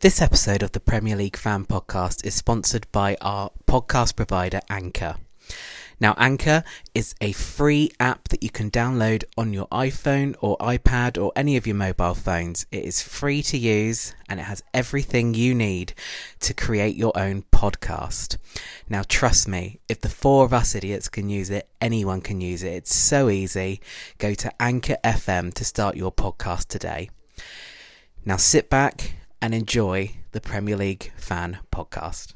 [0.00, 5.16] This episode of the Premier League Fan Podcast is sponsored by our podcast provider Anchor.
[6.00, 11.22] Now, Anchor is a free app that you can download on your iPhone or iPad
[11.22, 12.64] or any of your mobile phones.
[12.72, 15.92] It is free to use and it has everything you need
[16.38, 18.38] to create your own podcast.
[18.88, 22.62] Now, trust me, if the four of us idiots can use it, anyone can use
[22.62, 22.72] it.
[22.72, 23.82] It's so easy.
[24.16, 27.10] Go to Anchor FM to start your podcast today.
[28.24, 32.34] Now, sit back and enjoy the Premier League Fan Podcast.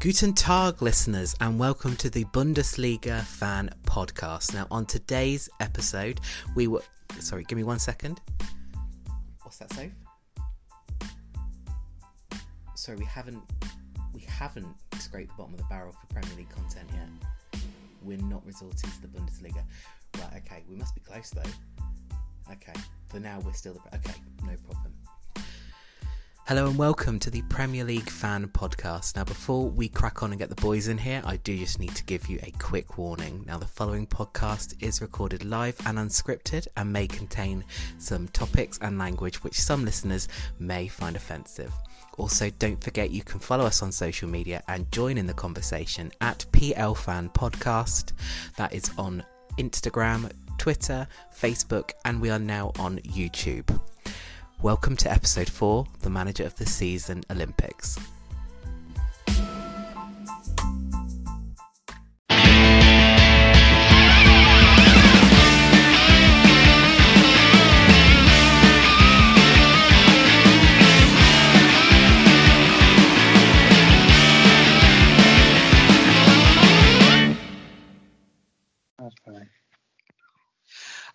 [0.00, 4.54] Guten Tag, listeners, and welcome to the Bundesliga Fan Podcast.
[4.54, 6.20] Now, on today's episode,
[6.54, 6.82] we were.
[7.18, 8.20] Sorry, give me one second.
[9.42, 9.92] What's that, safe?
[12.76, 13.42] Sorry, we haven't.
[14.14, 17.08] We haven't scraped the bottom of the barrel for Premier League content yet.
[18.02, 19.64] We're not resorting to the Bundesliga.
[20.18, 21.42] Right, okay, we must be close though.
[22.52, 22.72] Okay,
[23.08, 23.96] for now, we're still the.
[23.96, 24.94] Okay, no problem.
[26.46, 29.16] Hello and welcome to the Premier League Fan Podcast.
[29.16, 31.94] Now, before we crack on and get the boys in here, I do just need
[31.96, 33.44] to give you a quick warning.
[33.46, 37.64] Now, the following podcast is recorded live and unscripted and may contain
[37.98, 40.26] some topics and language which some listeners
[40.58, 41.72] may find offensive.
[42.18, 46.10] Also, don't forget you can follow us on social media and join in the conversation
[46.20, 48.12] at PL Fan Podcast.
[48.56, 49.24] That is on
[49.56, 53.80] Instagram, Twitter, Facebook, and we are now on YouTube.
[54.62, 57.96] Welcome to episode 4 The Manager of the Season Olympics.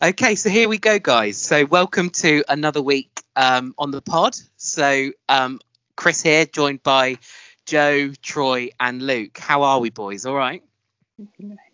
[0.02, 1.38] Okay, so here we go, guys.
[1.38, 4.36] So, welcome to another week um, on the pod.
[4.58, 5.60] So, um,
[5.96, 7.20] Chris here, joined by
[7.66, 9.38] Joe, Troy, and Luke.
[9.38, 10.26] How are we, boys?
[10.26, 10.64] All right.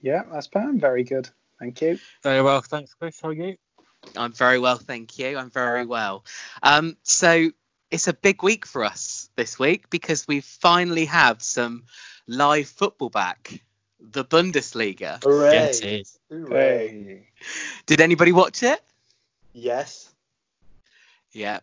[0.02, 0.80] Yeah, that's fine.
[0.80, 1.30] Very good.
[1.60, 2.00] Thank you.
[2.24, 3.20] Very well, thanks, Chris.
[3.22, 3.56] How are you?
[4.16, 5.38] I'm very well, thank you.
[5.38, 6.24] I'm very well.
[6.64, 7.50] Um, so
[7.92, 11.84] it's a big week for us this week because we finally have some
[12.28, 13.62] live football back.
[14.00, 15.22] The Bundesliga.
[15.24, 15.52] Hooray!
[15.54, 16.20] Yes, it is.
[16.30, 17.28] Hooray!
[17.86, 18.82] Did anybody watch it?
[19.54, 20.10] Yes.
[21.32, 21.60] Yeah.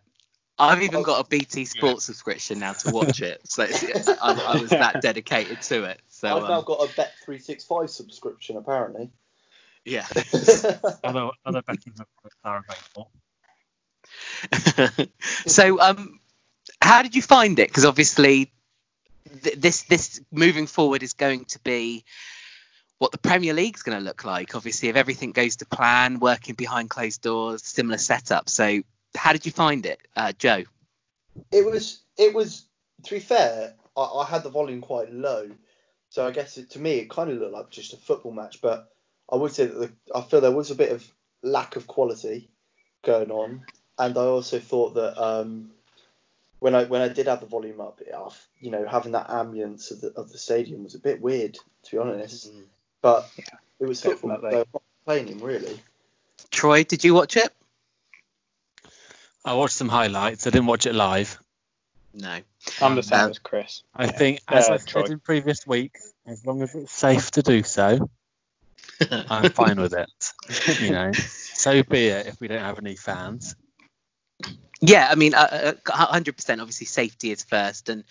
[0.59, 4.61] I've even got a BT Sports subscription now to watch it, so it's- I, I
[4.61, 6.01] was that dedicated to it.
[6.09, 6.89] So I've now um, got a
[7.29, 9.11] Bet365 subscription, apparently.
[9.85, 10.07] yeah.
[11.05, 11.93] Other, other betting
[12.43, 13.11] are available.
[15.47, 16.19] so um,
[16.81, 17.69] how did you find it?
[17.69, 18.51] Because obviously,
[19.43, 22.05] th- this this moving forward is going to be
[22.99, 24.55] what the Premier League's going to look like.
[24.55, 28.49] Obviously, if everything goes to plan, working behind closed doors, similar setup.
[28.49, 28.83] So
[29.15, 30.65] how did you find it, uh, Joe?
[31.53, 32.67] it was, it was.
[33.05, 35.51] To be fair, I, I had the volume quite low,
[36.09, 38.61] so I guess it, to me it kind of looked like just a football match.
[38.61, 38.89] But
[39.31, 41.07] I would say that the, I feel there was a bit of
[41.43, 42.51] lack of quality
[43.05, 43.65] going on,
[43.99, 45.73] and I also thought that um,
[46.59, 48.31] when I when I did have the volume up, it, uh,
[48.61, 51.91] you know, having that ambience of the of the stadium was a bit weird, to
[51.91, 52.53] be honest.
[52.53, 52.65] Mm.
[53.03, 53.45] But Yeah,
[53.81, 54.31] it was football.
[54.31, 54.51] definitely.
[54.51, 55.81] They were not complaining really.
[56.51, 57.53] Troy, did you watch it?
[59.45, 60.47] I watched some highlights.
[60.47, 61.39] I didn't watch it live.
[62.13, 62.41] No.
[62.81, 63.83] I'm the same Um, as Chris.
[63.95, 64.11] I Yeah.
[64.13, 65.03] think, as Yeah, I Troy.
[65.03, 68.11] said in previous weeks, as long as it's safe to do so,
[69.11, 70.11] I'm fine with it.
[70.81, 73.55] You know, so be it if we don't have any fans.
[74.81, 76.61] Yeah, I mean, uh, uh, 100%.
[76.61, 78.05] Obviously, safety is first, and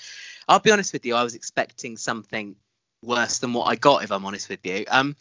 [0.48, 2.56] I'll be honest with you, I was expecting something
[3.04, 4.04] worse than what I got.
[4.04, 5.16] If I'm honest with you, um,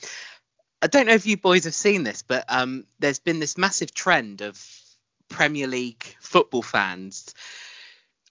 [0.80, 3.92] I don't know if you boys have seen this, but um, there's been this massive
[3.94, 4.62] trend of
[5.28, 7.34] Premier League football fans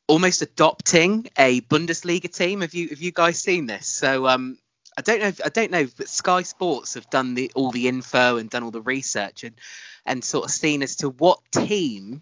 [0.07, 2.61] almost adopting a Bundesliga team.
[2.61, 3.87] Have you have you guys seen this?
[3.87, 4.57] So um,
[4.97, 5.27] I don't know.
[5.27, 8.63] If, I don't know, but Sky Sports have done the all the info and done
[8.63, 9.55] all the research and
[10.05, 12.21] and sort of seen as to what team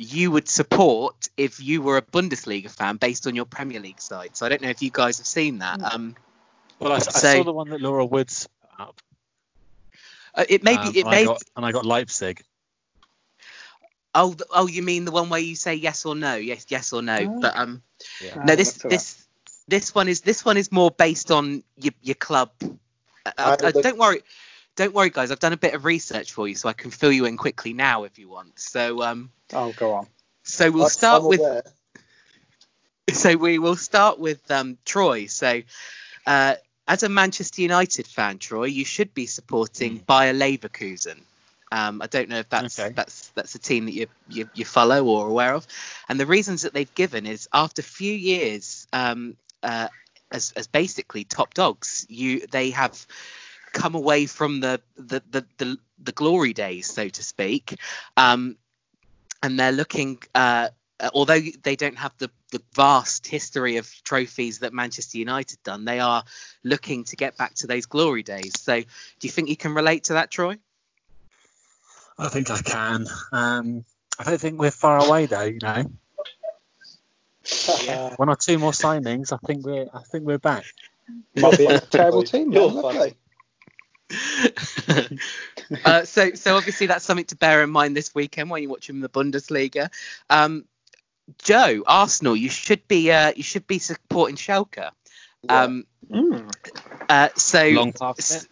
[0.00, 4.36] you would support if you were a Bundesliga fan based on your Premier League side.
[4.36, 5.82] So I don't know if you guys have seen that.
[5.82, 6.14] Um,
[6.78, 9.00] Well, I, I So- saw the one that Laura Woods put up.
[10.36, 11.00] uh, it may um, be.
[11.00, 11.22] It and, may.
[11.22, 12.44] I got, and I got Leipzig.
[14.14, 16.36] Oh, oh, you mean the one where you say yes or no?
[16.36, 17.18] Yes, yes or no.
[17.18, 17.40] Oh.
[17.40, 17.82] But um,
[18.22, 18.42] Yeah.
[18.44, 19.26] no, this this
[19.66, 22.50] this one is this one is more based on your your club.
[22.62, 24.22] Uh, uh, don't worry,
[24.78, 25.30] don't worry, guys.
[25.32, 27.72] I've done a bit of research for you, so I can fill you in quickly
[27.74, 28.58] now if you want.
[28.60, 30.06] So um, Oh, go on.
[30.44, 31.62] so we'll I'm- start I'm with aware.
[33.12, 35.26] so we will start with um, Troy.
[35.26, 35.62] So,
[36.26, 36.54] uh,
[36.86, 41.20] as a Manchester United fan, Troy, you should be supporting Bayer Leverkusen.
[41.72, 42.94] Um, I don't know if that's Okay.
[42.94, 45.66] that's that's a team that you, you you follow or aware of.
[46.08, 49.88] And the reasons that they've given is after a few years um, uh,
[50.30, 53.06] as as basically top dogs, you they have
[53.72, 57.76] come away from the the the the, the glory days, so to speak,
[58.16, 58.56] um,
[59.42, 60.18] and they're looking.
[60.34, 60.68] Uh,
[61.00, 65.84] uh, although they don't have the, the vast history of trophies that Manchester United done,
[65.84, 66.24] they are
[66.64, 68.58] looking to get back to those glory days.
[68.58, 68.86] So, do
[69.20, 70.58] you think you can relate to that, Troy?
[72.18, 73.06] I think I can.
[73.30, 73.84] Um,
[74.18, 75.44] I don't think we're far away though.
[75.44, 75.84] You know,
[77.88, 79.32] Uh, one or two more signings.
[79.32, 79.86] I think we're.
[79.94, 80.64] I think we're back.
[81.36, 82.52] might be a terrible team.
[82.52, 82.98] You're then, funny.
[82.98, 83.14] lovely.
[85.84, 89.00] uh, so, so obviously that's something to bear in mind this weekend when you're watching
[89.00, 89.90] the Bundesliga.
[90.30, 90.64] Um,
[91.42, 94.90] Joe, Arsenal, you should be uh, you should be supporting Schalke.
[95.48, 96.50] Um, Mm.
[97.08, 98.48] uh, so Long past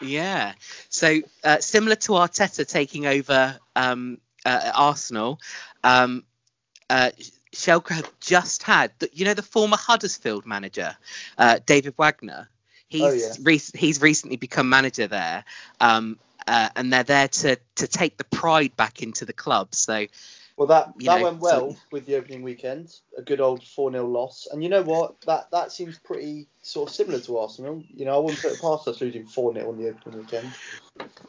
[0.00, 0.54] Yeah.
[0.88, 5.38] So uh, similar to Arteta taking over um, uh, Arsenal,
[5.84, 6.24] um,
[6.90, 7.10] uh,
[7.54, 10.96] Schalke have just had, the, you know, the former Huddersfield manager,
[11.38, 12.48] uh, David Wagner.
[12.92, 13.32] He's Oh, yeah.
[13.40, 15.44] rec- he's recently become manager there,
[15.80, 19.74] um, uh, and they're there to to take the pride back into the club.
[19.74, 20.06] So
[20.58, 22.94] Well, that that know, went well so- with the opening weekend.
[23.16, 24.46] A good old 4 0 loss.
[24.52, 25.22] And you know what?
[25.22, 27.82] That that seems pretty sort of similar to Arsenal.
[27.94, 30.52] You know, I wouldn't put it past us losing 4 0 on the opening weekend.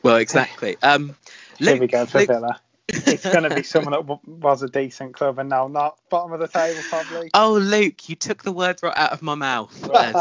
[0.04, 0.75] well, exactly.
[0.83, 1.16] Um,
[1.59, 2.59] Here we go for Luke- Villa.
[2.88, 6.33] It's going to be someone that w- was a decent club and now not bottom
[6.33, 7.30] of the table probably.
[7.33, 10.15] Oh, Luke, you took the words right out of my mouth, as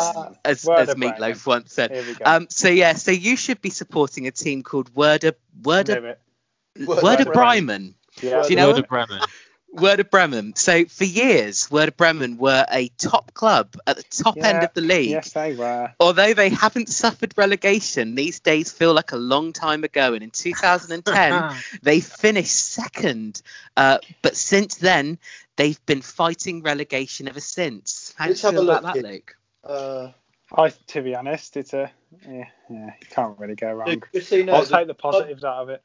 [0.44, 1.38] as, as Meatloaf Bremen.
[1.46, 1.90] once said.
[1.90, 2.24] Here we go.
[2.24, 5.32] Um, so yeah, so you should be supporting a team called Werder
[5.62, 6.20] Werder Knew it.
[6.86, 7.66] Werder Werder Bremen.
[7.66, 7.94] Bremen.
[8.22, 8.42] Yeah.
[8.42, 8.88] Do you know Werder what?
[8.88, 9.20] Bremen.
[9.72, 10.54] Werder Bremen.
[10.54, 14.82] So for years, Werder Bremen were a top club at the top end of the
[14.82, 15.10] league.
[15.10, 15.92] Yes, they were.
[15.98, 20.12] Although they haven't suffered relegation, these days feel like a long time ago.
[20.14, 23.40] And in 2010, they finished second.
[23.76, 25.18] Uh, but since then,
[25.56, 28.14] they've been fighting relegation ever since.
[28.16, 29.04] How do you Let's have a feel about look that.
[29.04, 29.36] Luke?
[29.64, 30.08] Uh,
[30.54, 31.90] I, to be honest, it's a
[32.28, 32.86] yeah, yeah.
[33.00, 34.02] You can't really go wrong.
[34.14, 35.82] just so you know, I'll the, take the positives out of it.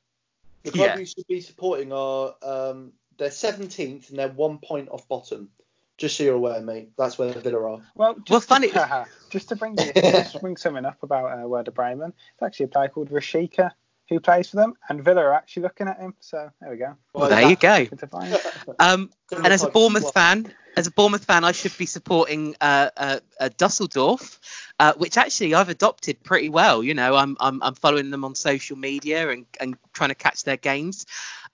[0.64, 0.98] the club Yeah.
[0.98, 5.50] you should be supporting are um, they're 17th and they're one point off bottom.
[5.98, 6.92] Just so you're aware, mate.
[6.96, 7.82] That's where the Villa are.
[7.96, 11.40] Well, just Well, funny- To, just to bring you, just to bring something up about
[11.44, 13.72] uh, Werder Bremen, it's actually a player called Rashica
[14.10, 16.14] who plays for them, and Villa are actually looking at him.
[16.20, 16.96] So there we go.
[17.14, 17.86] Well, there you go.
[17.86, 18.38] Good to find.
[18.80, 22.90] Um, and as a Bournemouth fan, as a Bournemouth fan, I should be supporting uh,
[22.96, 24.40] uh, uh, Dusseldorf,
[24.80, 26.84] uh, which actually I've adopted pretty well.
[26.84, 30.44] You know, I'm I'm, I'm following them on social media and, and trying to catch
[30.44, 31.06] their games.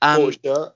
[0.01, 0.74] Um, Bought a shirt.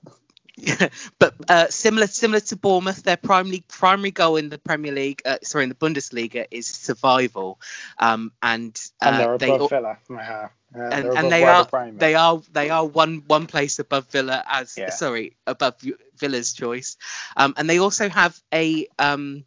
[1.18, 5.38] but uh, similar similar to Bournemouth, their primary primary goal in the Premier League, uh,
[5.42, 7.60] sorry, in the Bundesliga is survival.
[7.98, 9.98] Um, and And uh, they're they above Villa.
[10.10, 14.42] Yeah, and, and above they are they are they are one one place above Villa
[14.46, 14.90] as Yeah.
[14.90, 15.74] sorry above
[16.18, 16.96] Villa's choice,
[17.36, 19.44] um, and they also have a um,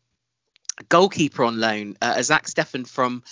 [0.89, 3.23] goalkeeper on loan, uh, Zach Steffen from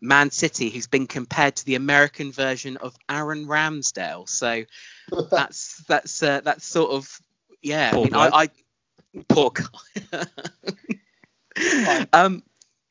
[0.00, 4.28] Man City, who's been compared to the American version of Aaron Ramsdale.
[4.28, 4.64] So
[5.30, 7.20] that's that's uh, that's sort of
[7.62, 7.92] yeah.
[7.92, 8.48] Poor I mean, I, I
[9.28, 10.24] poor guy.
[12.12, 12.42] um,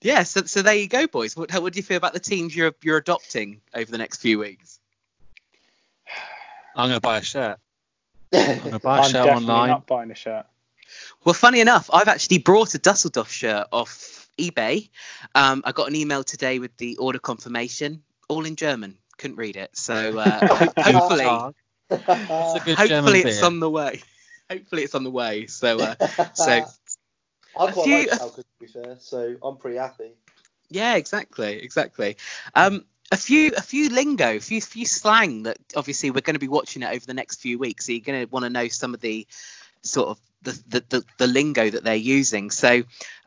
[0.02, 0.24] yeah.
[0.24, 1.36] So so there you go, boys.
[1.36, 4.22] What how, what do you feel about the teams you're you're adopting over the next
[4.22, 4.80] few weeks?
[6.76, 7.60] I'm gonna buy a shirt.
[8.34, 9.70] I'm gonna buy a I'm shirt definitely online.
[9.70, 10.46] not buying a shirt.
[11.24, 14.90] Well, funny enough, I've actually brought a Dusseldorf shirt off eBay.
[15.36, 18.98] Um, I got an email today with the order confirmation, all in German.
[19.18, 21.54] Couldn't read it, so uh, hopefully,
[21.90, 24.02] It's a good German hopefully it's on the way.
[24.50, 25.48] Hopefully it's on the way.
[25.48, 25.96] So uh,
[26.34, 26.52] so
[27.60, 30.12] I quite few- like Schalke to be fair, so I'm pretty happy.
[30.70, 32.18] yeah, exactly, exactly.
[32.54, 36.40] Um, a few a few lingo, a few few slang that obviously we're going to
[36.40, 37.86] be watching it over the next few weeks.
[37.86, 39.26] So you're going to want to know some of the
[39.82, 42.52] sort of the, the, the, the lingo that they're using.
[42.52, 42.84] So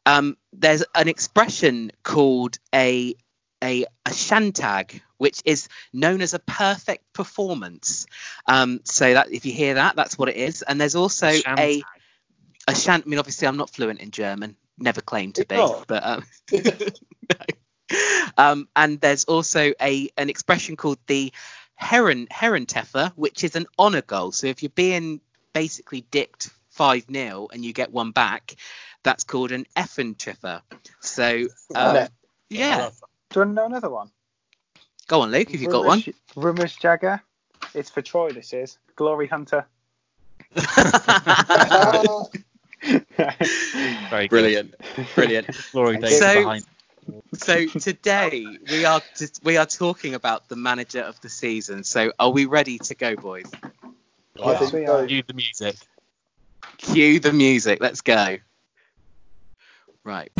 [0.07, 3.15] um, there's an expression called a
[3.63, 8.07] a, a shantag, which is known as a perfect performance.
[8.47, 10.63] Um, so that if you hear that, that's what it is.
[10.63, 11.83] And there's also a Shantag.
[12.69, 13.07] a shant.
[13.07, 14.57] I mean, obviously, I'm not fluent in German.
[14.79, 15.87] Never claimed to be, not?
[15.87, 16.71] but um, no.
[18.39, 21.33] um, and there's also a an expression called the
[21.75, 24.33] Heron Herenteffer, which is an honour goal.
[24.33, 25.21] So if you're being
[25.53, 28.55] basically dicked five 0 and you get one back,
[29.03, 30.63] that's called an Effentreffer.
[31.01, 32.09] So um, Yeah.
[32.49, 32.89] yeah,
[33.29, 34.11] Do you want to know another one?
[35.07, 36.03] go on, Luke, if you've got one.
[36.37, 37.21] Rumours Jagger.
[37.75, 38.31] It's for Troy.
[38.33, 39.67] This is Glory Hunter.
[44.11, 44.29] Very.
[44.29, 44.75] Brilliant,
[45.15, 45.49] brilliant.
[45.73, 46.19] Glory days.
[46.19, 46.65] So- behind.
[47.35, 51.85] So today we are just, we are talking about the manager of the season.
[51.85, 53.51] So are we ready to go, boys?
[54.43, 55.01] I think we so.
[55.01, 55.07] are.
[55.07, 55.77] Cue the music.
[56.83, 57.79] Cue the music.
[57.81, 58.39] Let's go.
[60.03, 60.33] Right.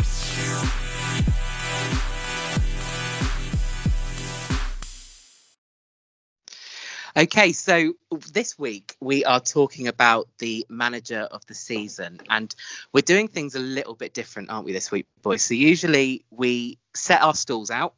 [7.15, 7.93] Okay, so
[8.31, 12.53] this week we are talking about the manager of the season, and
[12.93, 15.43] we're doing things a little bit different, aren't we, this week, boys?
[15.43, 17.95] So usually we set our stalls out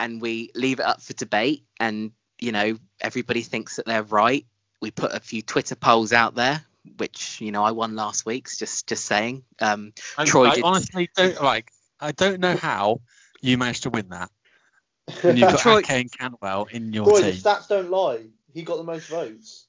[0.00, 4.46] and we leave it up for debate, and you know everybody thinks that they're right.
[4.80, 6.64] We put a few Twitter polls out there,
[6.96, 8.56] which you know I won last week's.
[8.58, 9.44] Just just saying.
[9.60, 11.70] Um, I, Troy I did- honestly don't like.
[12.00, 13.00] I don't know how
[13.40, 14.30] you managed to win that
[15.22, 18.20] when you've got Troy- Ake and Cantwell in your Troy, the stats don't lie.
[18.54, 19.66] He got the most votes.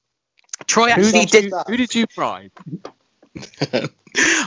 [0.66, 1.44] Troy Who actually did, did.
[1.52, 2.50] you, who did you bribe?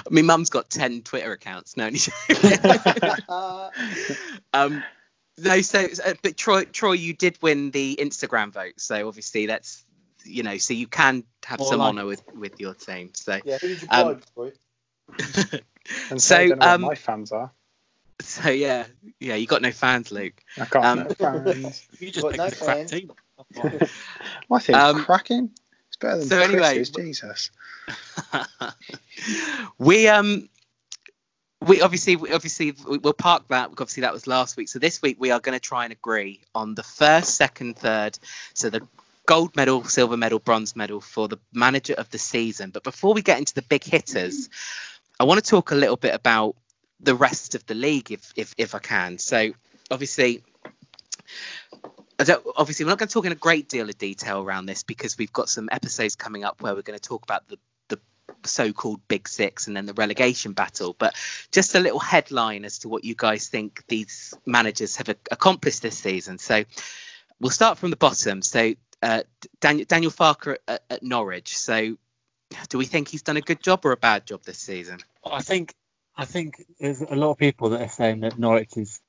[0.09, 1.75] My mum's got ten Twitter accounts.
[1.77, 1.99] No, only
[4.53, 4.83] um,
[5.37, 5.61] no.
[5.61, 8.73] So, so- but Troy, Troy, you did win the Instagram vote.
[8.77, 9.83] So obviously that's
[10.25, 13.11] you know, so you can have More some like honour with with your team.
[13.13, 14.53] So, yeah, who did you Um, bribe,
[16.09, 17.51] And So, so, I don't know um, my fans are.
[18.21, 18.85] so yeah,
[19.19, 20.41] yeah, you got no fans, Luke.
[20.59, 21.87] I can't um, know fans.
[21.99, 23.11] You just picked no a crap team.
[24.49, 25.51] My team's Um, cracking.
[25.87, 27.51] It's better than so anyway, Jesus.
[29.77, 30.49] we um
[31.61, 35.17] we obviously we- obviously we'll park that obviously that was last week so this week
[35.19, 38.17] we are going to try and agree on the first second third
[38.53, 38.81] so the
[39.25, 43.21] gold medal silver medal bronze medal for the manager of the season but before we
[43.21, 44.49] get into the big hitters
[45.19, 46.55] i want to talk a little bit about
[46.99, 49.51] the rest of the league if if, if i can so
[49.89, 50.43] obviously
[52.55, 55.17] obviously, we're not going to talk in a great deal of detail around this because
[55.17, 57.57] we've got some episodes coming up where we're going to talk about the,
[57.89, 57.99] the
[58.45, 60.95] so-called Big Six and then the relegation battle.
[60.97, 61.15] But
[61.51, 65.97] just a little headline as to what you guys think these managers have accomplished this
[65.97, 66.37] season.
[66.37, 66.63] So
[67.39, 68.41] we'll start from the bottom.
[68.41, 68.73] So
[69.03, 69.23] uh,
[69.59, 71.57] Daniel, Daniel Farke at, at Norwich.
[71.57, 71.97] So
[72.69, 74.99] do we think he's done a good job or a bad job this season?
[75.25, 75.73] I think
[76.15, 79.01] I think there's a lot of people that are saying that Norwich is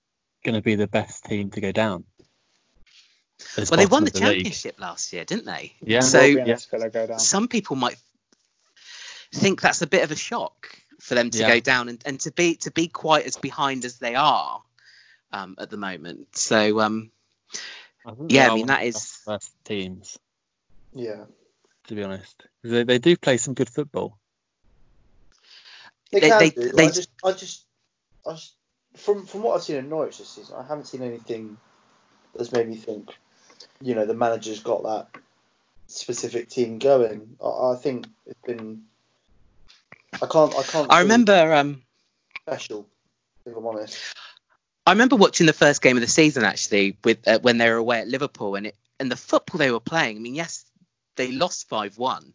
[0.44, 2.04] going to be the best team to go down.
[3.56, 4.36] As Well, they won the, of the league.
[4.36, 5.74] championship last year, didn't they?
[5.82, 6.00] Yeah.
[6.00, 6.42] So yeah.
[6.42, 7.18] unless Villa go down.
[7.18, 7.96] some people might
[9.32, 10.68] think that's a bit of a shock
[11.00, 11.48] for them to Yeah.
[11.48, 14.62] go down and, and to be to be quite as behind as they are
[15.32, 16.36] um, at the moment.
[16.36, 17.10] So um,
[18.06, 20.18] I Yeah, I mean, that is of that the is- best- best teams
[20.92, 21.24] Yeah.
[21.88, 24.18] to be honest, They, they do play some good football.
[26.10, 26.68] They, They- can they- do.
[26.72, 27.64] they- I just, I just,
[28.26, 28.54] I just,
[28.96, 31.56] from from what I've seen in Norwich this season, I haven't seen anything
[32.34, 33.10] that's made me think,
[33.80, 35.20] you know, the manager's got that
[35.88, 37.36] specific team going.
[37.44, 38.84] I, I think it's been.
[40.22, 40.54] I can't.
[40.54, 40.92] I can't.
[40.92, 41.82] I remember um,
[42.42, 42.86] special.
[43.44, 43.98] If I'm honest.
[44.86, 47.76] I remember watching the first game of the season actually with uh, when they were
[47.76, 50.16] away at Liverpool and it and the football they were playing.
[50.16, 50.64] I mean, yes,
[51.16, 52.34] they lost five one,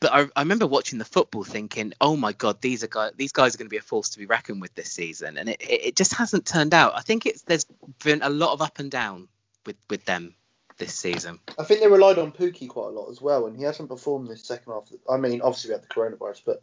[0.00, 3.32] but I, I remember watching the football thinking, oh my god, these are guys, these
[3.32, 5.56] guys are going to be a force to be reckoned with this season, and it,
[5.60, 6.94] it, just hasn't turned out.
[6.94, 7.66] I think it's there's
[8.04, 9.28] been a lot of up and down
[9.64, 10.34] with with them
[10.76, 11.40] this season.
[11.58, 14.28] I think they relied on Pukki quite a lot as well, and he hasn't performed
[14.28, 14.92] this second half.
[15.08, 16.62] I mean, obviously we had the coronavirus, but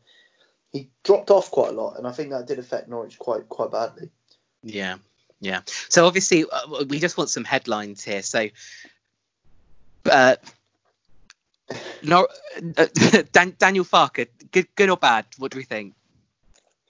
[0.72, 3.72] he dropped off quite a lot, and I think that did affect Norwich quite quite
[3.72, 4.10] badly.
[4.64, 4.96] Yeah,
[5.42, 5.62] yeah.
[5.90, 8.22] So obviously, uh, we just want some headlines here.
[8.22, 8.48] So,
[10.10, 10.36] uh,
[12.04, 12.28] no,
[12.78, 12.86] uh,
[13.32, 15.26] Dan, Daniel Farke, good, good or bad?
[15.38, 15.94] What do we think?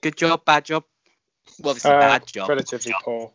[0.00, 0.84] Good job, bad job?
[1.60, 2.48] Well, obviously, Uh, bad job.
[2.48, 3.32] Relatively poor.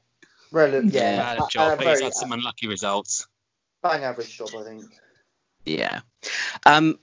[0.51, 0.81] Rel- Yeah.
[0.83, 3.27] yeah, Bad a- a job, but he's had some unlucky results.
[3.81, 4.83] bang average job, I think.
[5.65, 6.01] Yeah.
[6.65, 6.99] Um,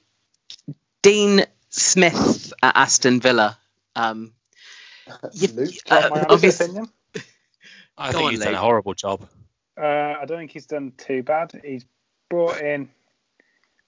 [1.02, 3.58] Dean Smith at Aston Villa.
[3.94, 4.32] Um,
[5.32, 6.90] You- Luke, uh, My honest obvious- opinion.
[7.98, 9.28] I Go think on, he's done a horrible job.
[9.80, 9.84] Uh,
[10.20, 11.60] I don't think he's done too bad.
[11.64, 11.84] He's
[12.30, 12.88] brought in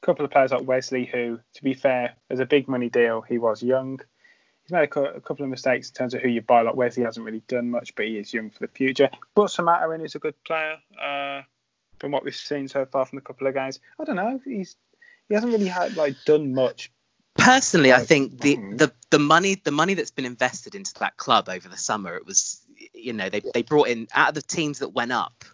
[0.03, 3.21] a couple of players like Wesley, who, to be fair, as a big money deal,
[3.23, 4.01] he was young.
[4.65, 6.63] He's made a, cou- a couple of mistakes in terms of who you buy.
[6.63, 9.09] Like Wesley hasn't really done much, but he is young for the future.
[9.35, 10.77] But Samatta in is a good player.
[11.01, 11.43] Uh,
[11.99, 14.41] from what we've seen so far from a couple of guys, I don't know.
[14.45, 14.77] He's
[15.29, 16.93] he hasn't really had like done much.
[17.37, 18.79] personally, I think the, Mhm.
[18.79, 22.25] the the money the money that's been invested into that club over the summer, it
[22.27, 22.61] was
[22.99, 25.45] you know they, they brought in out of the teams that went up,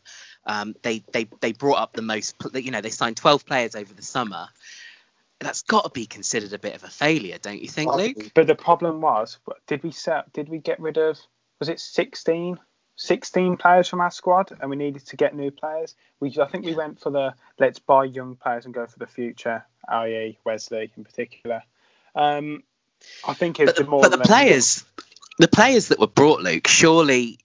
[0.47, 3.93] um, they they they brought up the most you know they signed 12 players over
[3.93, 4.49] the summer.
[5.41, 8.33] That's got to be considered a bit of a failure, don't you think, Luke?
[8.35, 10.33] But the problem was, did we set?
[10.33, 11.19] Did we get rid of?
[11.59, 12.59] Was it 16?
[12.97, 15.95] 16 players from our squad, and we needed to get new players.
[16.21, 19.07] We, I think we went for the let's buy young players and go for the
[19.07, 20.39] future, i.e.
[20.45, 21.63] Wesley in particular.
[22.15, 22.63] Um,
[23.27, 24.85] I think it's But the, more but the players,
[25.39, 27.39] the players that were brought, Luke, surely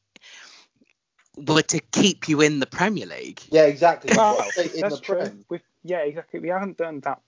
[1.38, 3.42] were to keep you in the Premier League.
[3.50, 4.12] Yeah, exactly.
[4.16, 5.32] Well, in that's the true.
[5.50, 6.40] We've, yeah, exactly.
[6.40, 7.22] We haven't done that.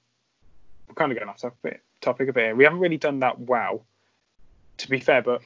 [0.89, 2.43] I'm kind of going off topic, topic a bit.
[2.43, 2.55] here.
[2.55, 3.85] We haven't really done that well,
[4.77, 5.21] to be fair.
[5.21, 5.41] But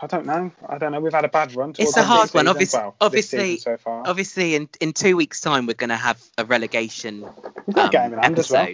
[0.00, 0.50] I don't know.
[0.66, 1.00] I don't know.
[1.00, 1.74] We've had a bad run.
[1.78, 2.46] It's a hard one.
[2.46, 2.48] season.
[2.48, 4.04] Obvious- Well, obviously- so far.
[4.06, 7.26] Obviously, in, in two weeks' time, we're going to have a relegation
[7.66, 8.68] We've a um, game in hand well.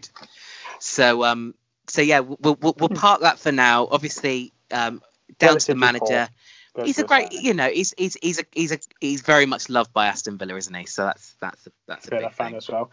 [0.79, 1.55] So, um,
[1.88, 3.88] so yeah, we'll, we'll, we'll park that for now.
[3.91, 5.03] Obviously, um,
[5.38, 6.28] down to the manager.
[6.75, 9.69] But He's a great, you know, he's he's he's a he's a he's very much
[9.69, 10.87] loved by Aston Villa, isn't he?
[10.87, 12.57] So that's that's a, that's a Villa big fan thing.
[12.57, 12.90] as well.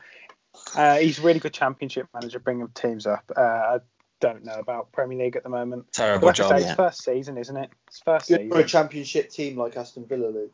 [0.75, 3.23] Uh, he's a really good championship manager, bringing teams up.
[3.35, 3.79] Uh, I
[4.19, 5.85] don't know about Premier League at the moment.
[5.87, 6.49] But Terrible like job.
[6.49, 7.71] say, it's first season, isn't it?
[7.87, 10.53] It's first Good for a championship team like Aston Villa, Luke.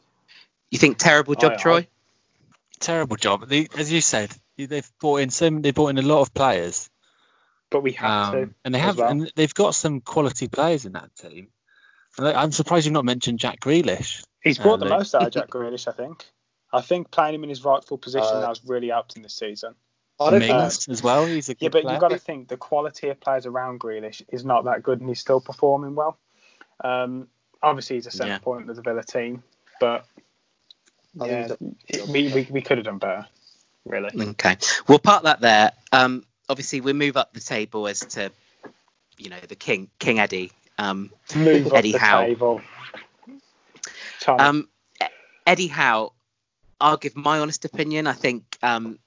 [0.71, 1.87] You think terrible job, I- I- Troy?
[2.79, 3.49] Terrible job.
[3.49, 5.63] They, as you said, they've brought in some.
[5.63, 6.89] They brought in a lot of players,
[7.71, 8.43] But we have to.
[8.43, 9.09] um, and they have, well.
[9.09, 11.47] and they've got some quality players in that team.
[12.17, 14.23] And I- I'm surprised you've not mentioned Jack Grealish.
[14.41, 16.25] He's brought Uh, the most out of Jack Grealish, I think.
[16.73, 19.35] I think playing him in his rightful position Uh, now has really helped him this
[19.35, 19.75] season.
[20.19, 21.25] I don't Mings as well.
[21.27, 21.93] He's a good Yeah, but player.
[21.93, 25.07] you've got to think the quality of players around Grealish is not that good, and
[25.07, 26.17] he's still performing well.
[26.83, 27.27] Um,
[27.61, 28.39] obviously, he's a centre Yeah.
[28.39, 29.43] point of the Villa team,
[29.79, 30.05] but
[31.13, 31.53] yeah,
[32.09, 33.27] we, we, we could have done better,
[33.85, 34.09] really.
[34.31, 34.57] Okay,
[34.87, 35.71] we'll park that there.
[35.91, 38.31] Um, obviously, we move up the table as to,
[39.17, 40.51] you know, the King King Eddie.
[40.77, 42.23] Um, Move Eddie Howe.
[42.25, 42.61] table.
[44.27, 44.67] Um,
[45.45, 46.13] Eddie Howe,
[46.79, 48.07] I'll give my honest opinion.
[48.07, 48.99] I think um,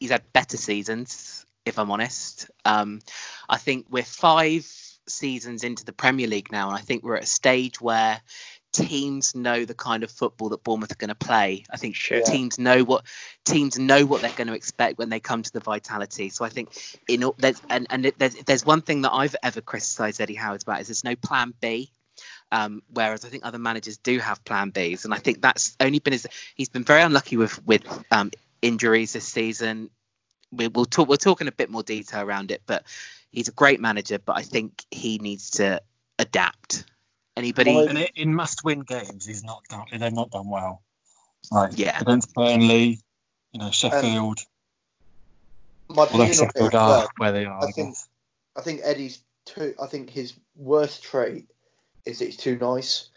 [0.00, 2.50] he's had better seasons, if I'm honest.
[2.64, 3.00] Um,
[3.48, 4.64] I think we're five
[5.08, 8.20] seasons into the Premier League now, and I think we're at a stage where
[8.76, 11.64] teams know the kind of football that Bournemouth are going to play.
[11.70, 12.26] I think Shit.
[12.26, 13.04] teams know what
[13.44, 16.28] teams know what they're going to expect when they come to the Vitality.
[16.28, 16.68] So I think
[17.08, 20.62] in there's and, and it- there's, there's one thing that I've ever criticised Eddie Howard
[20.62, 21.90] about is there's no plan B.
[22.52, 25.98] Um, whereas I think other managers do have plan Bs, and I think that's only
[25.98, 26.26] been his.
[26.54, 28.30] He's been very unlucky with with um,
[28.62, 29.90] injuries this season.
[30.52, 31.08] We, we'll talk.
[31.08, 32.84] We'll talk in a bit more detail around it, but
[33.32, 34.18] he's a great manager.
[34.18, 35.82] But I think he needs to
[36.20, 36.84] adapt.
[37.36, 37.76] Anybody?
[37.86, 39.86] And i- in must-win games, he's not done.
[39.92, 40.82] They've not done well.
[41.50, 42.00] Like Yeah.
[42.00, 43.00] against Burnley,
[43.52, 44.40] you know Sheffield.
[45.90, 47.62] Um, my Although opinion Sheffield as are well, where they are.
[47.62, 48.08] I I think- guess.
[48.56, 49.74] I think Eddie's too.
[49.80, 51.48] I think his worst trait
[52.06, 53.10] is that he's too nice.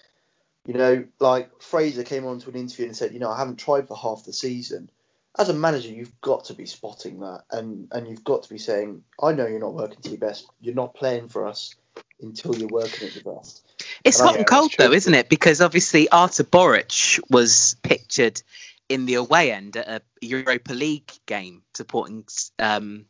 [0.65, 3.55] You know, like Fraser came on to an interview and said, you know, I haven't
[3.57, 4.91] tried for half the season.
[5.37, 8.57] As a manager, you've got to be spotting that, and and you've got to be
[8.57, 10.47] saying, I know you're not working to your best.
[10.59, 11.73] You're not playing for us
[12.21, 13.63] until you're working at your best.
[14.03, 15.29] It's And hot and cold though, isn't it?
[15.29, 18.41] Because obviously Artur Boruc was pictured
[18.87, 22.25] in the away end at a Europa League game supporting
[22.57, 23.05] um,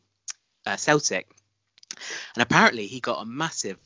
[0.65, 1.30] uh, Celtic,
[2.36, 3.78] and apparently he got a massive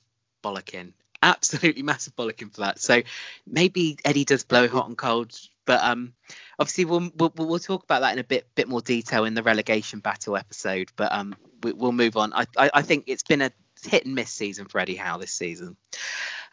[0.44, 2.80] bollocking, absolutely massive bollocking for that.
[2.80, 3.04] So
[3.46, 5.34] maybe Eddie does blow hot and cold,
[5.66, 6.14] but um,
[6.60, 9.44] obviously we'll, we'll we'll talk about that in a bit bit more detail in the
[9.44, 10.92] relegation battle episode.
[10.96, 12.34] But um, we, we'll move on.
[12.34, 13.52] I, I I think it's been a
[13.86, 15.76] hit and miss season for Eddie Howe this season.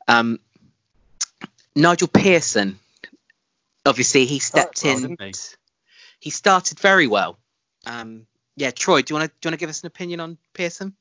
[0.09, 0.39] Um,
[1.75, 2.79] Nigel Pearson,
[3.87, 5.17] obviously he stepped well, in.
[5.19, 5.33] he?
[6.21, 7.39] He started very well.
[7.87, 10.21] Um, yeah, Troy, do you want to do you want to give us an opinion
[10.21, 10.95] on Pearson?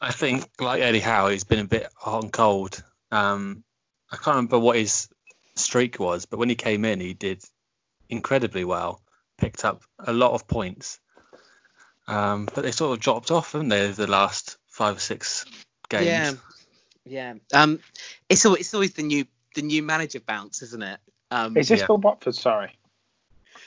[0.00, 2.82] I think, like Eddie Howe, he's been a bit hot and cold.
[3.10, 3.64] Um,
[4.12, 5.08] I can't remember what his
[5.56, 7.42] streak was, but when he came in, he did
[8.08, 9.00] incredibly well.
[9.38, 11.00] Picked up a lot of points.
[12.06, 15.46] Um, but they sort of dropped off, haven't they, the last five or six
[15.88, 16.36] games?
[17.06, 17.62] Yeah, yeah.
[17.62, 17.78] Um,
[18.28, 20.98] it's always, it's always the new the new manager bounce, isn't it?
[21.30, 21.86] Um, is this yeah.
[21.86, 22.34] for Watford?
[22.34, 22.76] Sorry,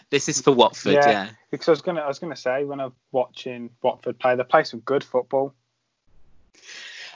[0.09, 0.95] this is for Watford.
[0.95, 1.09] Yeah.
[1.09, 1.29] Yeah.
[1.49, 4.65] because I was gonna I was gonna say when I'm watching Watford play, they play
[4.65, 5.53] some good football.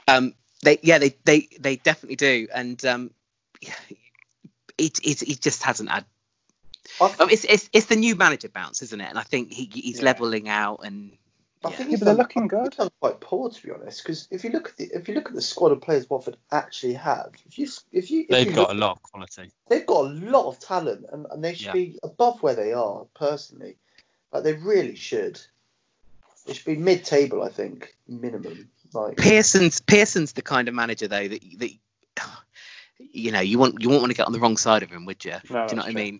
[0.07, 3.11] Um, they yeah they they they definitely do, and um,
[4.77, 6.05] it it it just hasn't had.
[6.99, 9.07] I, Oh, it's, it's it's the new manager bounce, isn't it?
[9.07, 10.05] And I think he he's Yeah.
[10.05, 11.11] leveling out, and
[11.63, 11.75] I yeah.
[11.75, 12.67] think Yeah, but they're looking good.
[12.73, 14.01] he's done quite poor to be honest.
[14.03, 16.37] Because if you look at the if you look at the squad of players Watford
[16.51, 19.51] actually have, if you if you if They've you got look- a lot of quality.
[19.69, 21.73] they've got a lot of talent and, and they should Yeah.
[21.73, 23.77] be above where they are personally.
[24.33, 25.39] Like they really should.
[26.47, 28.69] They should be mid-table, I think, minimum.
[28.93, 31.71] Like Pearson's Pearson's the kind of manager though that that
[32.97, 35.05] you know you want you won't want to get on the wrong side of him,
[35.05, 35.31] would you?
[35.31, 36.19] No, Do you know that's what I mean?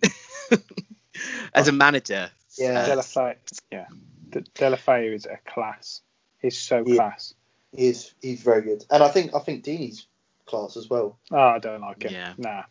[1.54, 2.80] As a manager, Yeah.
[2.82, 3.36] Uh, Deulofeu,
[3.72, 3.96] yeah, De-
[4.32, 6.02] Deulofeu is a class.
[6.42, 6.96] He's so Yeah.
[6.96, 7.34] class.
[7.76, 10.06] he is, he's very good, and I think I think Deeney's
[10.46, 11.18] class as well.
[11.32, 12.12] Oh, I don't like him.
[12.14, 12.34] Yeah.
[12.38, 12.64] Nah.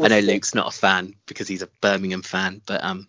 [0.00, 3.06] I know Luke's not a fan because he's a Birmingham fan, but um,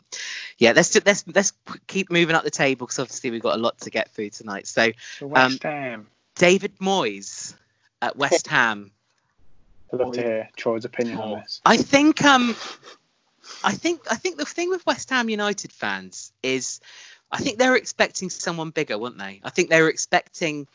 [0.58, 1.54] yeah, let's ju- let's let's
[1.88, 4.68] keep moving up the table because obviously we've got a lot to get through tonight.
[4.68, 6.08] So So West Ham.
[6.36, 7.56] David Moyes
[8.02, 8.92] at West Ham.
[9.94, 11.62] I'd love to hear Troy's opinion on this.
[11.66, 12.50] I think um
[13.64, 16.82] I think I think the thing with West Ham United fans is
[17.32, 19.42] I think they were expecting someone bigger, weren't they?
[19.44, 20.68] I think they were expecting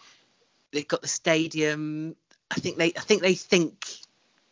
[0.72, 2.16] they've got the stadium.
[2.50, 3.86] I think they I think they think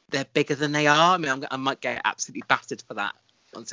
[0.09, 1.15] they're bigger than they are.
[1.15, 3.15] I mean, I'm, I might get absolutely battered for that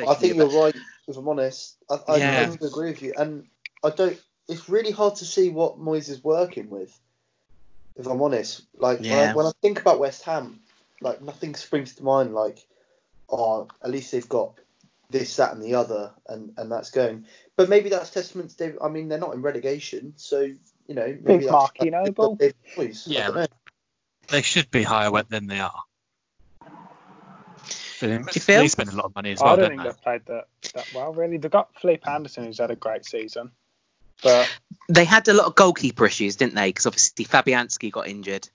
[0.08, 0.76] I think you're right.
[1.08, 2.46] If I'm honest, I, I Yeah.
[2.46, 3.46] totally agree with you, and
[3.84, 4.20] I don't.
[4.48, 6.98] It's really hard to see what Moyes is working with.
[7.96, 10.60] If I'm honest, like when, I, when I think about West Ham,
[11.02, 12.34] like nothing springs to mind.
[12.34, 12.66] Like,
[13.30, 14.58] oh, at least they've got
[15.10, 17.26] this, that, and the other, and and that's going.
[17.56, 18.80] But maybe that's testament to David.
[18.82, 22.36] I mean, they're not in relegation, so you know, maybe Big that's, Marky that's Noble.
[22.36, 23.08] David Moyes.
[23.08, 23.48] I Yeah, know.
[24.30, 25.84] They should be higher wet than they are.
[28.00, 28.62] They you feel?
[28.62, 29.88] They spend a lot of money as I well, don't don't think they?
[29.88, 31.38] they've played that, that well, really.
[31.38, 33.52] They've got Felipe Anderson, who's had a great season.
[34.22, 34.52] But
[34.90, 36.70] they had a lot of goalkeeper issues, didn't they?
[36.70, 38.50] Because obviously Fabianski got injured,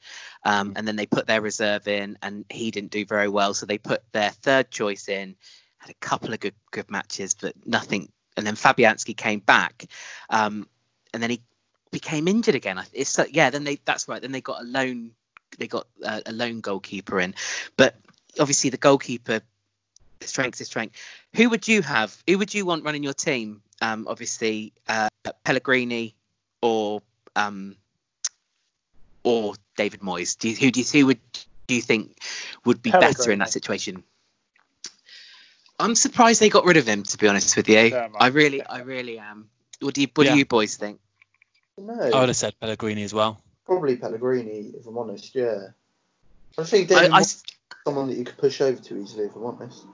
[0.44, 3.54] um, and then they put their reserve in, and he didn't do very well.
[3.54, 5.36] So they put their third choice in,
[5.84, 8.10] had a couple of good good matches, but nothing.
[8.36, 9.86] And then Fabianski came back,
[10.30, 10.66] um,
[11.12, 11.42] and then he
[11.90, 12.80] became injured again.
[12.92, 13.50] It's yeah.
[13.50, 14.20] Then they that's right.
[14.20, 15.12] Then they got a loan.
[15.58, 17.34] they got uh, a lone goalkeeper in,
[17.76, 17.96] but
[18.40, 19.40] obviously the goalkeeper
[20.20, 20.96] strength is strength.
[21.36, 22.16] Who would you have?
[22.26, 23.62] Who would you want running your team?
[23.82, 25.08] Um, obviously, uh,
[25.44, 26.14] Pellegrini
[26.62, 27.02] or
[27.36, 27.76] um,
[29.22, 30.38] or David Moyes.
[30.38, 31.20] Do you, who do you who would
[31.66, 32.18] do you think
[32.64, 34.04] would be better in that situation?
[35.78, 37.02] I'm surprised they got rid of him.
[37.02, 38.32] To be honest with you, Yeah, I man.
[38.34, 39.48] really, I really am.
[39.80, 40.32] What do you, what Yeah.
[40.32, 41.00] do you boys think?
[41.76, 43.40] No, I would have said Pellegrini as well.
[43.66, 44.72] probably Pellegrini.
[44.78, 45.68] If I'm honest, yeah.
[46.56, 47.42] I think David I, Moyes is
[47.84, 49.24] someone that you could push over to easily.
[49.26, 49.84] If I'm honest.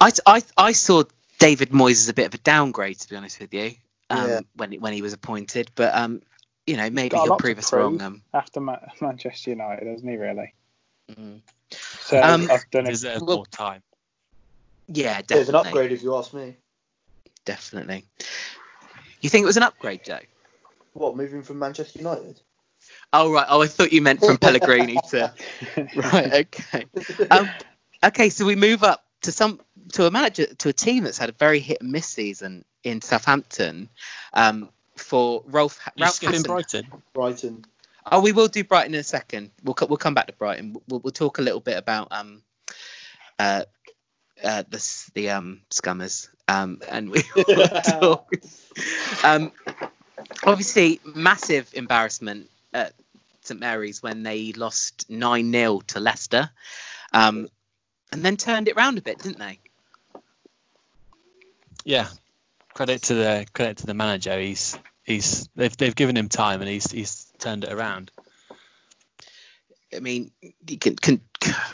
[0.00, 1.04] I, I, I saw
[1.38, 3.72] David Moyes as a bit of a downgrade, to be honest with you,
[4.10, 4.40] um, Yeah.
[4.56, 5.70] when when he was appointed.
[5.76, 6.22] But um,
[6.66, 7.82] you know, maybe he'll prove us prove.
[7.82, 8.00] wrong.
[8.02, 10.54] Um, after Ma- Manchester United, hasn't he, really?
[11.12, 11.40] mm.
[11.70, 12.90] So Um, I don't know.
[12.90, 13.82] Deserve well- more time.
[14.88, 16.56] Yeah, Bit of an upgrade, if you ask me.
[17.44, 18.04] definitely.
[19.20, 20.18] You think it was an upgrade, Joe?
[20.94, 22.40] What, moving from Manchester United?
[23.12, 23.46] Oh right.
[23.48, 25.32] Oh, I thought you meant from Pellegrini to.
[25.94, 26.32] Right.
[26.32, 26.86] Okay.
[27.30, 27.48] Um,
[28.04, 28.28] okay.
[28.28, 29.60] So we move up to some
[29.92, 33.00] to a manager to a team that's had a very hit and miss season in
[33.00, 33.88] Southampton.
[34.32, 36.50] Um, for Rolf You Ralph skipping Hassan.
[36.52, 36.86] Brighton?
[37.14, 37.64] Brighton.
[38.10, 39.50] Oh, we will do Brighton in a second.
[39.62, 40.76] We'll we'll come back to Brighton.
[40.88, 42.42] We'll, we'll talk a little bit about um
[43.38, 43.62] uh
[44.44, 48.32] uh the the um scummers um and we will talk
[49.24, 49.52] um
[50.44, 52.92] obviously massive embarrassment at
[53.42, 56.50] St Mary's when they lost nine 0 to Leicester
[57.12, 57.48] um
[58.12, 59.58] and then turned it round a bit, didn't they?
[61.84, 62.08] Yeah.
[62.74, 64.38] Credit to the credit to the manager.
[64.38, 68.10] He's he's they've they've given him time and he's he's turned it around.
[69.94, 71.20] I mean, you can, can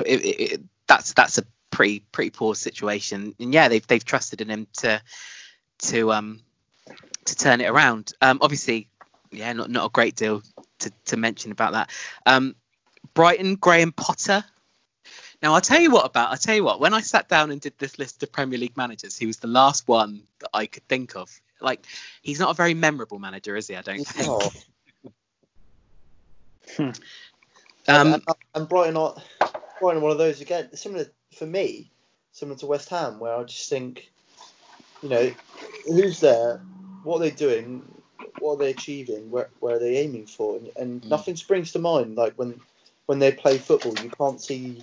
[0.04, 1.42] it, it, it- that's that's a
[1.78, 5.00] pretty pretty poor situation, and yeah, they've they've trusted in him to
[5.78, 6.40] to um
[7.24, 8.12] to turn it around.
[8.20, 8.88] Um, obviously,
[9.30, 10.42] yeah, not not a great deal
[10.80, 11.90] to, to mention about that.
[12.26, 12.56] Um,
[13.14, 14.42] Brighton, Graham Potter.
[15.40, 16.80] Now I'll tell you what about I'll tell you what.
[16.80, 19.46] When I sat down and did this list of Premier League managers, he was the
[19.46, 21.30] last one that I could think of.
[21.60, 21.86] Like,
[22.22, 23.76] he's not a very memorable manager, is he?
[23.76, 24.26] I don't think.
[26.78, 26.98] not.
[27.90, 28.22] Um, and,
[28.54, 29.16] and Brighton are
[29.80, 31.90] Brighton are one of those again, similar for me,
[32.32, 34.10] similar to West Ham, where I just think,
[35.02, 35.32] you know,
[35.86, 36.62] who's there,
[37.04, 37.82] what are they doing,
[38.40, 41.08] what are they achieving, where, where are they aiming for, and, and Mm.
[41.08, 42.16] nothing springs to mind.
[42.16, 42.60] Like when
[43.06, 44.82] when they play football, you can't see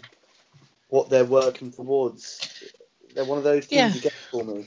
[0.89, 2.63] what they're working towards.
[3.13, 3.93] They're one of those teams Yeah.
[3.93, 4.65] you get for me.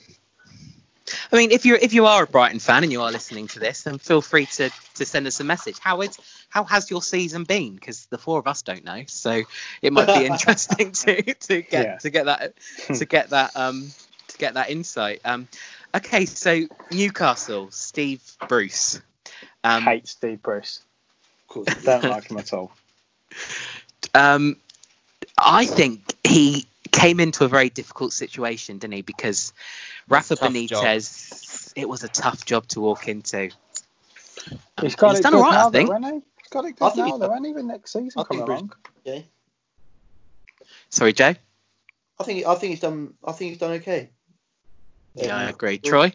[1.33, 3.61] I mean, if you're if you are a Brighton fan and you are listening to
[3.61, 5.79] this, then feel free to, to send us a message.
[5.79, 6.18] How is
[6.49, 7.75] how has your season been?
[7.75, 9.42] Because the four of us don't know, so
[9.83, 11.97] it might be interesting to, to get Yeah.
[11.99, 12.55] to get that
[12.94, 13.90] to get that um
[14.29, 15.21] to get that insight.
[15.25, 15.49] Um,
[15.94, 19.01] okay, so Newcastle, Steve Bruce.
[19.64, 20.83] Um, hate Steve Bruce.
[21.42, 21.66] Of course.
[21.85, 22.73] Don't like him at all.
[24.14, 24.57] um,
[25.37, 29.03] I think he came into a very difficult situation, didn't he?
[29.03, 29.53] Because
[30.09, 33.51] Rafa Tough Benitez, it was a tough job to walk into.
[34.81, 35.90] He's got he's it done all right, now, I think.
[35.90, 36.12] though, he?
[36.14, 37.53] He's got it I good think now, though, hasn't he?
[37.53, 38.72] With next season I coming along.
[39.07, 39.27] Okay.
[40.90, 41.35] Sorry, Joe.
[42.20, 43.14] I think I think he's done.
[43.24, 44.11] I think he's done okay.
[45.14, 45.79] Yeah, I Um, agree.
[45.79, 46.12] Troy.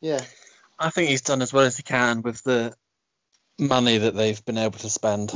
[0.00, 0.20] Yeah.
[0.78, 2.74] I think he's done as well as he can with the
[3.58, 5.32] money that they've been able to spend.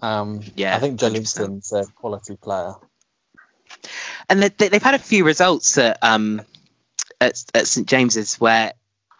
[0.00, 1.72] Um, Yeah, I think 100%.
[1.72, 2.74] A quality player.
[4.28, 6.40] And they, they- they've had a few results at um
[7.20, 8.72] at, at St James's where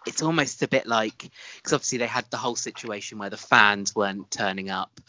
[0.07, 3.95] it's almost a bit like because obviously they had the whole situation where the fans
[3.95, 5.01] weren't turning up.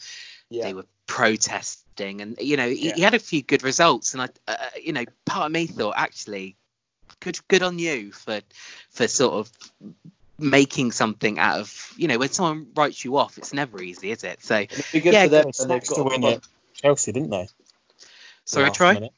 [0.48, 0.64] Yeah.
[0.64, 2.94] They were protesting, and you know he, Yeah.
[2.94, 5.94] he had a few good results, and I, uh, you know, part of me thought
[5.96, 6.56] actually,
[7.20, 8.40] good good on you for
[8.90, 9.50] for sort of
[10.38, 14.22] making something out of you know when someone writes you off, it's never easy, is
[14.24, 14.42] it?
[14.44, 16.36] So It'd be good Yeah, for them They when they've got a a win front-
[16.36, 16.42] at
[16.74, 17.48] Chelsea, didn't they?
[18.44, 18.94] sorry, Last Troy.
[18.94, 19.12] minute.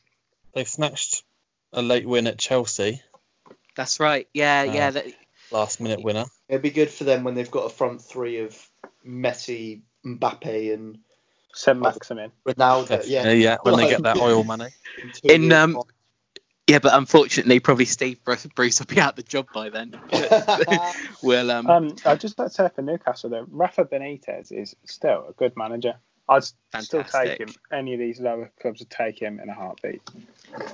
[0.53, 1.25] They snatched
[1.73, 3.03] a late win at Chelsea,
[3.77, 4.27] That's right.
[4.35, 4.91] Yeah, Uh, yeah.
[4.91, 5.07] That,
[5.51, 6.25] last minute winner.
[6.49, 8.57] It'd be good for them when they've got a front three of
[9.07, 10.99] Messi, Mbappe, and
[11.55, 12.33] Saint-Maximin.
[12.47, 12.89] Ronaldo.
[12.89, 14.69] Definitely, Yeah, yeah, when they get that oil money.
[15.15, 15.79] two In, um,
[16.67, 19.99] yeah, but unfortunately, probably Steve Bruce, Bruce will be out the job by then.
[21.23, 25.27] well, um, Um, I'd just like to say for Newcastle though, Rafa Benitez is still
[25.29, 25.95] a good manager.
[26.29, 27.49] I'd s- still take him.
[27.73, 30.03] Any of these lower clubs would take him in a heartbeat.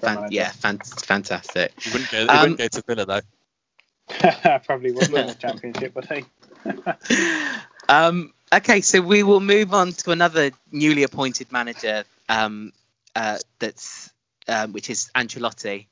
[0.00, 1.72] fan- yeah, fan- fantastic.
[1.80, 4.58] He wouldn't go, he Um, wouldn't go to Villa though.
[4.66, 6.24] Probably wouldn't win the championship, would he?
[7.86, 12.04] Um, okay, so we will move on to another newly appointed manager.
[12.30, 12.72] Um,
[13.14, 14.10] uh, that's
[14.48, 15.86] um, which is Ancelotti.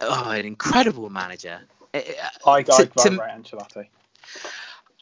[0.00, 1.60] Oh, an incredible manager.
[1.92, 2.00] Uh,
[2.46, 3.88] I, I'd To- rather to- Ancelotti.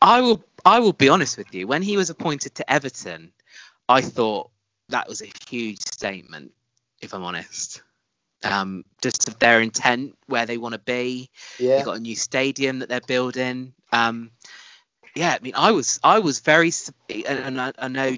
[0.03, 0.43] I will.
[0.65, 1.69] I will be honest with you.
[1.69, 3.31] When he was appointed to Everton,
[3.91, 4.51] I thought
[4.89, 6.53] that was a huge statement.
[7.01, 7.83] If I'm honest,
[8.45, 11.31] um, just of their intent, where they want to be.
[11.59, 11.77] yeah.
[11.77, 13.73] They've got a new stadium that they're building.
[13.93, 14.31] Um,
[15.15, 16.71] yeah, I mean, I was I was very,
[17.27, 18.17] and, I, I know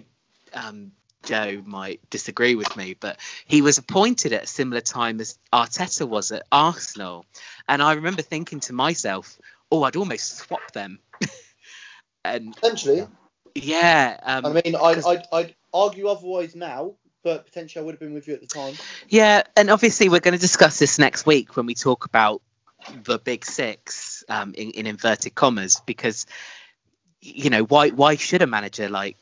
[0.53, 5.39] um, Joe might disagree with me, but he was appointed at a similar time as
[5.53, 7.25] Arteta was at Arsenal,
[7.69, 9.39] and I remember thinking to myself,
[9.71, 10.99] "Oh, I'd almost swap them."
[12.25, 13.07] and Potentially.
[13.55, 17.93] yeah, um, I mean, I'd, 'cause- I'd, I'd argue otherwise now, but potentially I would
[17.93, 18.75] have been with you at the time.
[19.09, 22.43] Yeah, and obviously we're going to discuss this next week when we talk about
[23.05, 26.27] the big six um, in, in inverted commas, because
[27.21, 29.17] you know why why should a manager like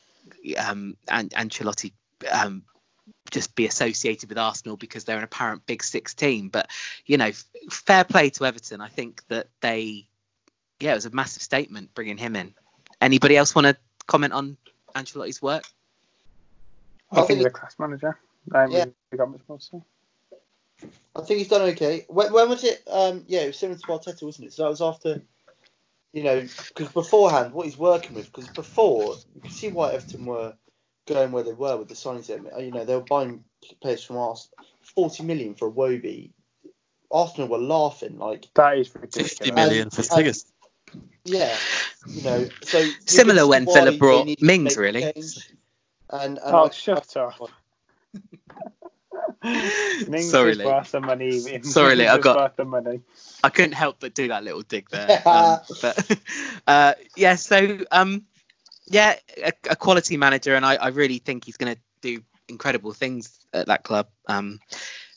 [0.57, 1.91] um, An- Ancelotti
[2.31, 2.63] um,
[3.29, 6.49] just be associated with Arsenal because they're an apparent big six team?
[6.49, 6.69] But
[7.05, 8.81] you know, f- fair play to Everton.
[8.81, 10.07] I think that they,
[10.79, 12.53] yeah, it was a massive statement bringing him in.
[12.99, 14.57] Anybody else want to comment on
[14.95, 15.63] Ancelotti's work?
[17.11, 18.17] I, I think think he's a class manager.
[18.53, 18.85] I haven't Yeah.
[19.11, 19.81] really got much more to say.
[21.15, 22.05] I think he's done okay.
[22.07, 22.81] When, when was it?
[22.89, 24.53] Um, yeah, it was similar to Arteta, wasn't it?
[24.53, 25.21] So that was after,
[26.13, 30.25] you know, because beforehand, what he's working with, because before, you can see why Everton
[30.25, 30.55] were
[31.07, 32.27] going where they were with the signings.
[32.27, 32.61] there.
[32.61, 33.43] You know, they were buying
[33.81, 36.31] players from Arsenal, 40 million for Iwobi.
[37.11, 39.33] Arsenal were laughing, like, That is ridiculous.
[39.37, 40.45] 50 million for And- Tigers.
[41.25, 41.55] yeah,
[42.07, 42.47] you know.
[42.63, 45.01] So Similar when why Villa brought Mings, really.
[45.01, 45.49] change.
[46.11, 47.33] And, and Oh, like, shut up.
[49.43, 50.65] Mings Sorry, Lee.
[50.65, 51.39] worth the money.
[51.63, 53.01] Sorry, Lee, I got- worth the money.
[53.43, 55.21] I couldn't help but do that little dig there.
[55.25, 56.17] Um, but
[56.67, 58.25] uh, yeah, so um,
[58.87, 62.91] yeah, a, a quality manager, and I, I really think he's going to do incredible
[62.93, 64.07] things at that club.
[64.27, 64.59] Um,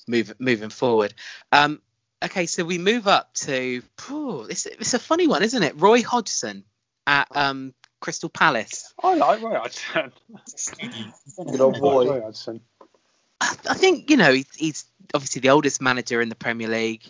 [0.09, 1.13] move moving forward.
[1.53, 1.83] Um,
[2.25, 3.83] okay, so we move up to.
[3.99, 5.75] Phew, it's, it's a funny one, isn't it?
[5.81, 6.65] Roy Hodgson
[7.07, 8.93] at um, Crystal Palace.
[9.03, 10.13] I like Roy Hodgson.
[11.51, 12.07] Good old I boy.
[12.07, 12.61] Roy Hodgson.
[13.41, 17.03] I I think you know he's obviously the oldest manager in the Premier League.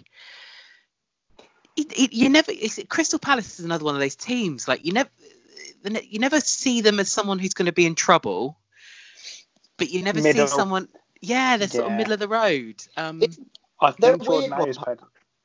[1.74, 4.92] He, he, you never it's, Crystal Palace is another one of those teams like you
[4.92, 5.11] never
[5.83, 8.57] you never see them as someone who's going to be in trouble,
[9.76, 10.46] but you never Middle.
[10.46, 10.88] see someone.
[11.20, 12.76] Yeah, they're sort of middle of the road.
[12.96, 13.37] Um, It-
[13.80, 14.98] I think Jordan weird Ayers played.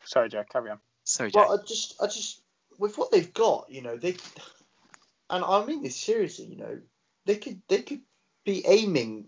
[0.05, 0.79] Sorry, Joe, carry on.
[1.05, 1.49] sorry, Jack.
[1.49, 2.41] Well, I just, I just,
[2.77, 4.15] with what they've got, you know, they,
[5.29, 6.79] and I mean this seriously, you know,
[7.25, 8.01] they could, they could
[8.45, 9.25] be aiming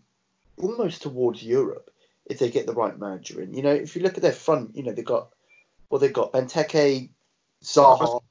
[0.57, 1.89] almost towards Europe
[2.25, 3.53] if they get the right manager in.
[3.53, 5.29] You know, if you look at their front, you know, they've got,
[5.89, 7.09] well, they've got Benteke,
[7.63, 8.21] Zaha,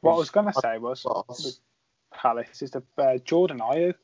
[0.00, 1.60] What I was going to say was class.
[2.12, 3.94] Palace is the uh, Jordan Ayew,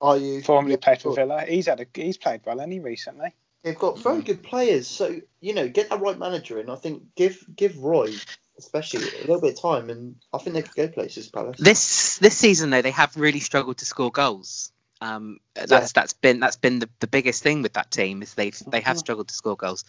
[0.00, 1.14] Are you formerly yeah, played for.
[1.14, 1.44] Villa.
[1.46, 3.34] He's had a, he's played well, any recently.
[3.62, 6.70] They've got very good players, so you know, get that right manager in.
[6.70, 8.12] I think give give Roy,
[8.58, 11.28] especially a little bit of time, and I think they could go places.
[11.28, 11.58] Palace.
[11.58, 14.72] This this season though they have really struggled to score goals.
[15.00, 15.86] Um, that's Yeah.
[15.94, 18.98] that's been that's been the, the biggest thing with that team is they've they have
[18.98, 19.84] struggled to score goals.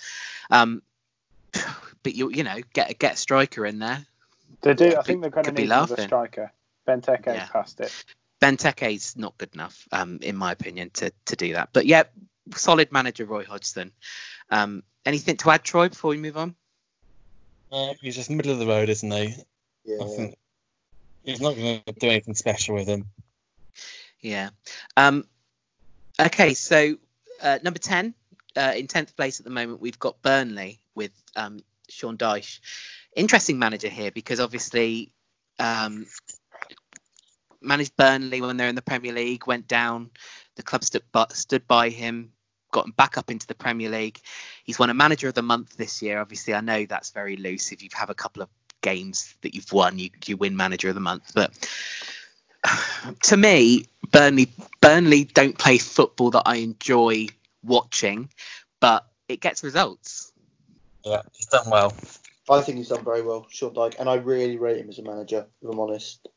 [0.50, 0.82] Um,
[2.04, 4.06] but you you know get get a striker in there.
[4.62, 4.90] They do.
[4.90, 6.06] Yeah, I think they're going to need another laughing.
[6.08, 6.52] striker.
[6.88, 7.48] Benteke Yeah.
[7.48, 8.06] passed it.
[8.42, 11.70] Benteke's not good enough, um, in my opinion, to to do that.
[11.74, 12.04] But yeah,
[12.56, 13.92] solid manager Roy Hodgson.
[14.50, 16.56] Um, anything to add, Troy, before we move on?
[17.72, 19.36] Uh, he's just middle of the road, isn't he?
[19.86, 19.98] Yeah.
[20.02, 20.38] I think
[21.24, 23.06] he's not going to do anything special with him.
[24.22, 24.50] Yeah.
[24.98, 25.26] Um,
[26.20, 26.98] okay, so
[27.42, 28.14] uh, number 10,
[28.56, 32.60] uh, in 10th place at the moment, we've got Burnley with um, Sean Dyche.
[33.16, 35.14] Interesting manager here because obviously
[35.60, 36.06] um,
[37.62, 40.10] managed Burnley when they're in the Premier League, went down.
[40.56, 42.32] The club stood, stood by him,
[42.72, 44.20] got him back up into the Premier League.
[44.64, 46.20] He's won a Manager of the Month this year.
[46.20, 47.72] Obviously, I know that's very loose.
[47.72, 48.50] If you have a couple of
[48.82, 51.32] games that you've won, you, you win Manager of the Month.
[51.34, 51.52] But
[53.24, 54.50] to me, Burnley
[54.82, 57.28] Burnley don't play football that I enjoy
[57.64, 58.30] watching,
[58.80, 60.32] but it gets results.
[61.06, 61.94] Yeah, he's done well.
[62.50, 65.04] I think he's done very well, Sean Dyche, and I really rate him as a
[65.04, 65.46] manager.
[65.62, 66.28] If I'm honest,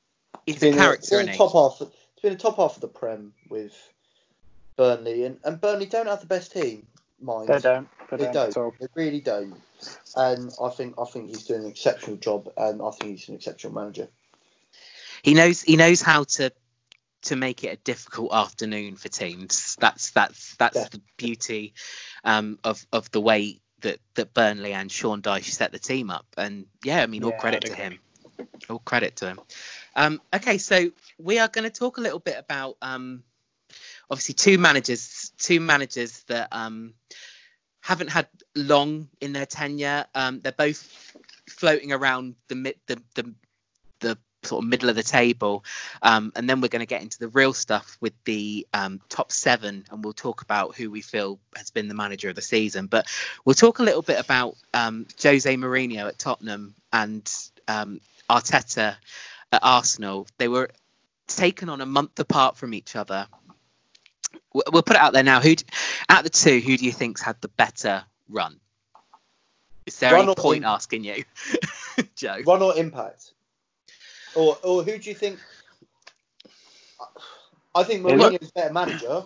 [0.45, 1.21] he's been a character.
[1.21, 1.81] A, been top half.
[1.81, 3.73] It's been a top half of the Prem with
[4.77, 6.87] Burnley, and, and Burnley don't have the best team.
[7.21, 7.89] Mind they don't.
[8.11, 8.53] They, they don't.
[8.53, 8.79] don't.
[8.81, 9.55] They really don't.
[10.17, 13.37] And I think I think he's doing an exceptional job, and I think he's an
[13.37, 14.09] exceptional manager.
[15.23, 16.53] He knows he knows how to
[17.23, 19.77] to make it a difficult afternoon for teams.
[19.81, 20.89] That's that's that's yeah.
[20.91, 21.75] the beauty
[22.25, 26.27] um, of of the way that that Burnley and Sean Dyche set the team up.
[26.37, 27.99] And yeah, I mean, all yeah, credit to him.
[28.69, 29.41] All credit to him.
[29.95, 33.23] Um, okay, so we are going to talk a little bit about um,
[34.13, 36.93] obviously two managers, two managers that um,
[37.81, 40.05] haven't had long in their tenure.
[40.15, 41.17] Um, they're both
[41.49, 43.35] floating around the the the,
[44.01, 45.65] the sort of middle of the table.
[46.03, 49.33] Um, and then we're going to get into the real stuff with the um, top
[49.33, 52.87] seven, and we'll talk about who we feel has been the manager of the season.
[52.87, 53.07] But
[53.47, 57.33] we'll talk a little bit about um, Jose Mourinho at Tottenham and
[57.67, 58.97] um, Arteta
[59.53, 60.27] at Arsenal.
[60.37, 60.69] They were
[61.27, 63.27] taken on a month apart from each other.
[64.53, 65.41] We'll put it out there now.
[65.41, 65.55] Who,
[66.09, 68.61] out the two, who do you think's had the better run?
[69.87, 71.25] Is there run any point in, asking you,
[72.17, 72.39] Joe?
[72.47, 73.33] Run or impact?
[74.35, 75.39] Or, or who do you think?
[77.75, 79.25] I think Mourinho's a better manager.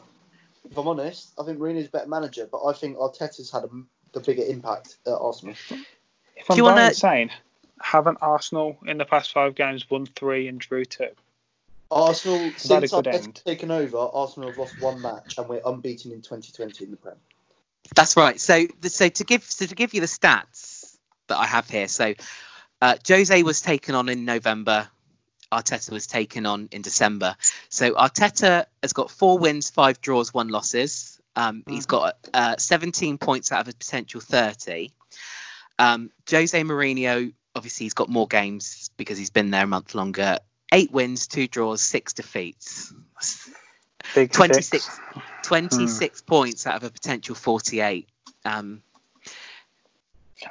[0.70, 3.68] If I'm honest, I think Mourinho's a better manager, but I think Arteta's had a,
[4.12, 5.54] the bigger impact at Arsenal.
[6.36, 6.86] If I'm wanna...
[6.86, 7.30] insane,
[7.80, 11.10] haven't Arsenal in the past five games won three and drew two?
[11.90, 16.84] Arsenal, since Arteta's taken over, Arsenal have lost one match and we're unbeaten in 2020
[16.84, 17.16] in the Prem.
[17.94, 18.40] That's right.
[18.40, 20.96] So, so to give so to give you the stats
[21.28, 22.14] that I have here, so
[22.80, 24.88] uh, Jose was taken on in November.
[25.52, 27.36] Arteta was taken on in December.
[27.68, 31.20] So Arteta has got four wins, five draws, one losses.
[31.36, 31.72] Um, mm-hmm.
[31.72, 34.90] He's got uh, 17 points out of a potential 30.
[35.78, 40.38] Um, Jose Mourinho, obviously, he's got more games because he's been there a month longer.
[40.72, 42.92] Eight wins, two draws, six defeats.
[44.14, 45.00] Big 26,
[45.42, 46.26] 26 mm.
[46.26, 48.08] points out of a potential 48.
[48.44, 48.82] Um,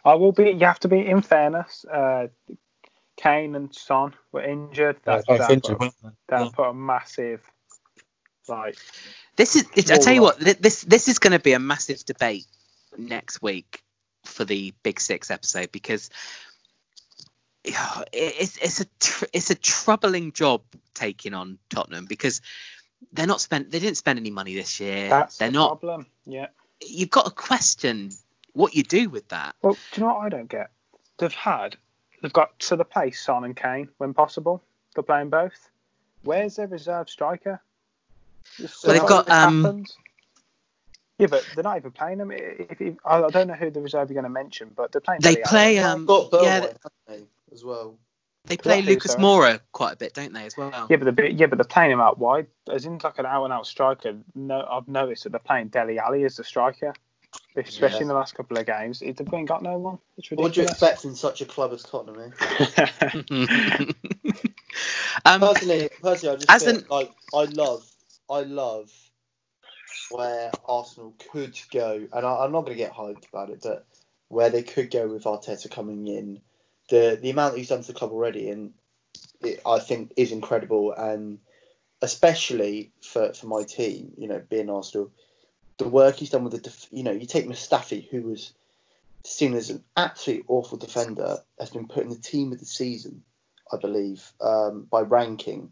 [0.03, 0.51] I will be.
[0.51, 1.85] You have to be in fairness.
[1.85, 2.27] Uh,
[3.17, 4.97] Kane and Son were injured.
[5.03, 5.93] That, yeah, that, injured, put,
[6.27, 6.49] that yeah.
[6.53, 7.41] put a massive
[8.47, 8.77] like.
[9.35, 9.91] This is.
[9.91, 10.39] I tell you what.
[10.39, 12.45] This this is going to be a massive debate
[12.97, 13.81] next week
[14.23, 16.09] for the Big Six episode because
[18.13, 20.61] it's it's a tr- it's a troubling job
[20.93, 22.41] taking on Tottenham because
[23.13, 25.09] they're not spent they didn't spend any money this year.
[25.09, 25.79] That's they're the not.
[25.79, 26.07] Problem.
[26.25, 26.47] Yeah.
[26.85, 28.11] You've got to question
[28.53, 29.55] what you do with that.
[29.61, 30.69] Well, do you know what I don't get?
[31.17, 31.77] They've had
[32.25, 34.63] They've got to the place Son and Kane when possible.
[34.95, 35.69] They're playing both.
[36.23, 37.61] Where's their reserve striker?
[38.59, 39.85] well, they've got um.
[41.19, 42.31] Yeah, but they're not even playing them.
[42.31, 45.21] If, if, I don't know who the reserve you're going to mention, but they're playing.
[45.21, 46.07] They play um.
[46.07, 46.67] Got yeah,
[47.07, 47.23] they,
[47.55, 47.97] as well.
[48.45, 50.69] They play Lucas Moura quite a bit, don't they, as well?
[50.87, 53.43] Yeah, but they're, yeah, but they're playing him out wide, as in like an out
[53.43, 54.17] and out striker.
[54.35, 56.93] No, I've noticed that they're playing Dele Ali as the striker
[57.57, 58.01] especially yeah.
[58.03, 58.99] in the last couple of games.
[58.99, 59.97] They've been got no one.
[60.17, 60.49] It's ridiculous.
[60.49, 62.33] What do you expect in such a club as Tottenham?
[62.77, 63.85] Eh?
[65.25, 66.85] um, personally, personally, I just feel, an...
[66.89, 67.85] like I love,
[68.29, 68.91] I love
[70.11, 73.85] where Arsenal could go, and I, am not going to get hyped about it, but
[74.27, 76.41] where they could go with Arteta coming in,
[76.89, 78.73] the the amount he's done for the club already, and
[79.41, 81.39] it, I think is incredible, and
[82.01, 85.11] especially for for my team, you know, being Arsenal
[85.77, 88.53] the work he's done with the, def- you know, you take Mustafi, who was
[89.23, 93.23] seen as an absolutely awful defender, has been put in the team of the season,
[93.71, 95.71] I believe, um, by ranking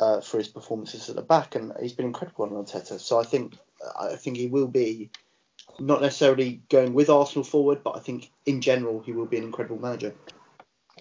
[0.00, 3.00] uh, for his performances at the back, and he's been incredible on Arteta.
[3.00, 3.56] So I think
[3.98, 5.10] I think he will be
[5.78, 9.44] not necessarily going with Arsenal forward, but I think in general he will be an
[9.44, 10.14] incredible manager.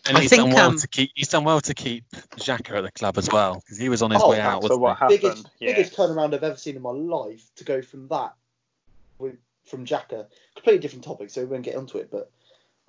[0.08, 1.12] And I he's think, done well um, to keep.
[1.16, 4.12] He's done well to keep Xhaka at the club as well because he was on
[4.12, 4.64] his oh, way out.
[4.64, 5.22] So what happened?
[5.22, 5.74] Biggest, yeah.
[5.74, 8.34] biggest turnaround I've ever seen in my life to go from that,
[9.18, 12.10] from Xhaka, completely different topic, so we won't get onto it.
[12.12, 12.32] But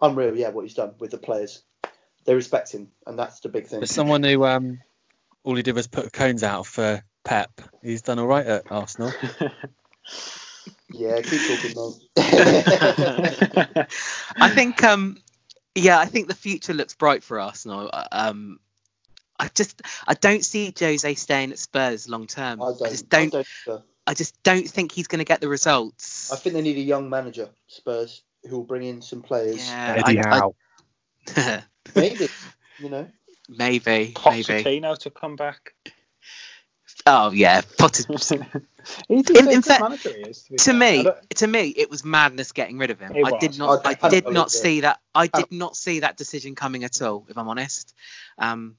[0.01, 1.63] unreal, yeah, what he's done with the players.
[2.25, 3.81] They respect him, and that's the big thing.
[3.81, 4.81] There's someone who um,
[5.45, 7.51] all he did was put cones out for Pep.
[7.83, 9.13] He's done all right at Arsenal.
[10.91, 11.93] yeah, keep talking, man.
[14.41, 15.19] I think um,
[15.75, 17.91] yeah, I think the future looks bright for Arsenal.
[18.13, 18.59] Um,
[19.39, 22.63] I just I don't see Jose staying at Spurs long term.
[22.63, 22.91] I I, don't.
[22.91, 23.35] just don't.
[23.35, 26.33] I, don't, I just don't think he's going to get the results.
[26.33, 29.69] I think they need a young manager, Spurs, who will bring in some players.
[29.69, 30.55] yeah, Eddie I- I- Howe.
[31.95, 32.29] Maybe,
[32.79, 33.09] you know.
[33.49, 34.13] maybe, maybe.
[34.15, 35.75] Pochettino to come back.
[37.07, 38.05] Oh yeah, Potter.
[38.09, 38.29] he's,
[39.09, 43.01] he's In- in fact, is, to me, to me, it was madness getting rid of
[43.01, 43.13] him.
[43.25, 44.51] I did not, I- I, did not believe it.
[44.51, 45.01] see that.
[45.15, 47.27] I I- did not see that decision coming at all.
[47.29, 47.95] If I'm honest,
[48.39, 48.77] um,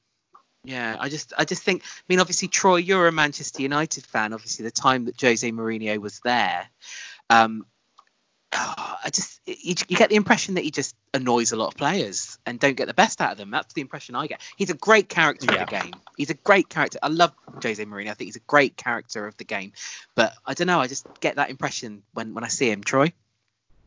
[0.63, 1.83] yeah, I just, I just think.
[1.83, 4.33] I mean, obviously, Troy, you're a Manchester United fan.
[4.33, 6.67] Obviously, the time that Jose Mourinho was there,
[7.29, 7.65] um,
[8.51, 12.37] I just, you, you get the impression that he just annoys a lot of players
[12.45, 13.51] and don't get the best out of them.
[13.51, 14.41] That's the impression I get.
[14.57, 15.63] He's a great character Yeah.
[15.63, 15.93] of the game.
[16.17, 16.99] He's a great character.
[17.01, 17.31] I love
[17.63, 18.09] Jose Mourinho.
[18.09, 19.73] I think he's a great character of the game.
[20.15, 20.79] But I don't know.
[20.79, 22.83] I just get that impression when, when I see him.
[22.83, 23.13] Troy.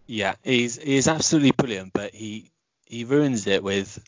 [0.06, 2.50] Yeah, he's he's absolutely brilliant, but he
[2.86, 4.02] he ruins it with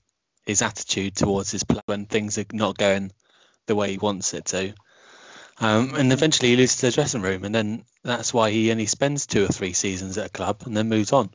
[0.45, 3.13] his attitude towards his play when things are not going
[3.67, 4.75] the way he wants it to.
[5.61, 9.27] Um, and eventually he loses the dressing room, and then that's why he only spends
[9.27, 11.31] two or three seasons at a club and then moves on.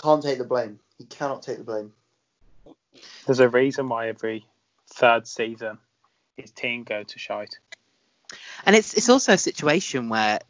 [0.00, 0.80] Can't take the blame.
[0.98, 1.92] He cannot take the blame.
[3.26, 4.46] There's a reason why every
[4.90, 5.78] third season
[6.36, 7.58] his team go to shite.
[8.64, 10.40] And it's it's also a situation where,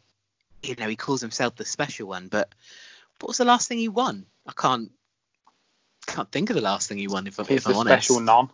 [0.63, 2.49] you know, he calls himself the special one, but
[3.19, 4.25] what was the last thing he won?
[4.47, 4.91] I can't
[6.07, 8.07] can't think of the last thing he won if, I'm- He's if I'm honest.
[8.07, 8.49] special non.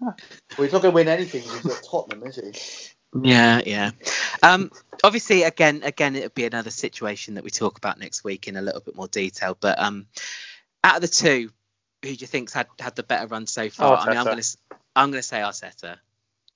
[0.00, 0.16] Well,
[0.58, 2.94] he's not going to win anything if he's at Tottenham, is he?
[3.22, 3.90] Yeah, yeah.
[4.42, 4.70] Um,
[5.02, 8.62] obviously, again, again, it'll be another situation that we talk about next week in a
[8.62, 9.56] little bit more detail.
[9.58, 10.06] But um,
[10.84, 11.50] out of the two,
[12.02, 13.96] who do you think's had had the better run so far?
[13.96, 14.56] I mean, I'm gonna s-
[14.94, 15.96] I'm gonna say Arteta.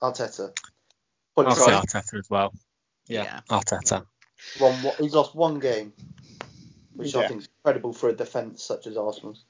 [0.01, 0.55] Arteta.
[1.35, 1.71] Probably I'll say.
[1.99, 2.53] Arteta as well.
[3.07, 4.05] Yeah, Arteta.
[4.59, 5.93] One, one, he's lost one game,
[6.93, 9.43] which I think is incredible for a defence such as Arsenal's.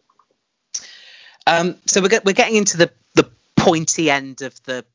[1.45, 4.85] Um, so we're get, we're getting into the the pointy end of the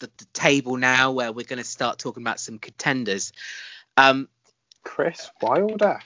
[0.00, 3.32] the, the table now, where we're going to start talking about some contenders.
[3.96, 4.28] Um,
[4.82, 6.00] Chris Wilder.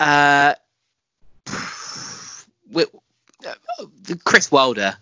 [0.00, 0.54] uh,
[2.70, 2.84] we,
[3.46, 3.84] uh,
[4.24, 4.96] Chris Wilder,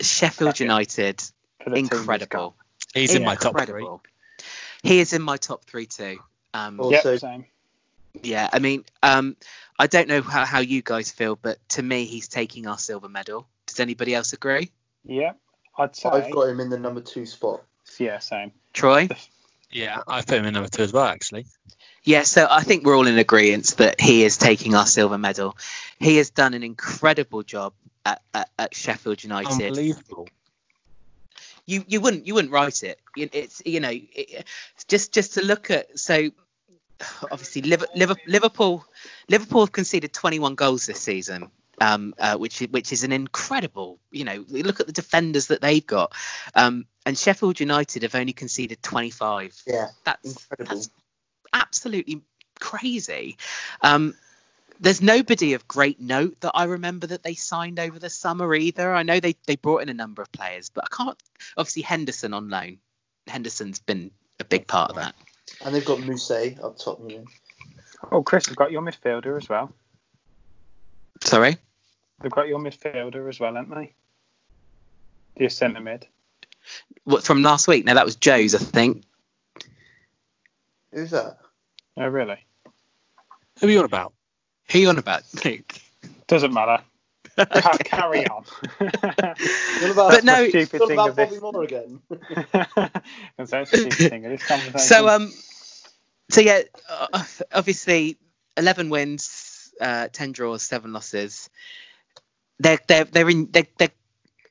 [0.00, 1.20] Sheffield United,
[1.62, 2.56] for the team he's incredible,
[2.94, 3.60] He's in my top three.
[3.62, 4.02] incredible.
[4.82, 6.18] He is in my top three too.
[6.54, 6.80] Um.
[6.80, 7.46] Also- Yep, same.
[8.22, 9.36] yeah, I mean, um,
[9.78, 13.08] I don't know how, how you guys feel, but to me, he's taking our silver
[13.08, 13.46] medal.
[13.66, 14.70] Does anybody else agree?
[15.04, 15.32] Yeah,
[15.76, 16.08] I'd say.
[16.08, 17.62] I've got him in the number two spot.
[17.98, 18.52] Yeah, same.
[18.72, 19.08] Troy?
[19.70, 21.46] Yeah, I put him in number two as well, actually.
[22.04, 25.56] Yeah, so I think we're all in agreement that he is taking our silver medal.
[25.98, 27.72] He has done an incredible job
[28.04, 29.52] at, at, at Sheffield United.
[29.52, 30.28] Unbelievable.
[31.64, 32.98] You you wouldn't you wouldn't write it.
[33.16, 34.44] It's you know it,
[34.88, 36.30] just just to look at so
[37.30, 38.84] obviously Liver- Liver- Liverpool
[39.28, 41.50] Liverpool have conceded 21 goals this season.
[41.80, 45.62] Um, uh, which is, which is an incredible, you know, look at the defenders that
[45.62, 46.12] they've got,
[46.54, 49.60] um, and Sheffield United have only conceded 25.
[49.66, 50.76] Yeah, That's incredible.
[50.76, 50.90] that's
[51.52, 52.22] absolutely
[52.60, 53.38] crazy.
[53.80, 54.14] Um,
[54.80, 58.92] there's nobody of great note that I remember that they signed over the summer either.
[58.92, 61.22] I know they, they brought in a number of players, but I can't.
[61.56, 62.78] Obviously, Henderson on loan.
[63.28, 64.10] Henderson's been
[64.40, 65.14] a big part of that.
[65.64, 67.00] And they've got Mousset up top.
[67.08, 67.24] You know.
[68.10, 69.72] Oh, Chris, they've got your midfielder as well.
[71.24, 71.56] Sorry.
[72.20, 73.92] They've got your midfielder as well, haven't they?
[75.36, 76.06] Your centre mid.
[77.04, 77.84] What from last week?
[77.84, 79.04] No, that was Joe's, I think.
[80.92, 81.38] Who's that?
[81.96, 82.38] Oh, really?
[83.60, 84.12] Who are you on about?
[84.70, 85.74] Who are you on about, Luke?
[86.26, 86.82] Doesn't matter.
[87.36, 88.44] Ca- Carry on.
[89.94, 91.30] But no- stupid what thing about of this.
[91.30, 92.00] Bobby Moore again?
[93.36, 94.78] That's the stupid thing of this conversation.
[94.78, 95.32] So um,
[96.30, 98.18] so yeah, uh, obviously,
[98.56, 99.24] eleven wins,
[99.82, 101.50] uh, ten draws, seven losses.
[102.58, 103.90] They're they're they're in they're, they're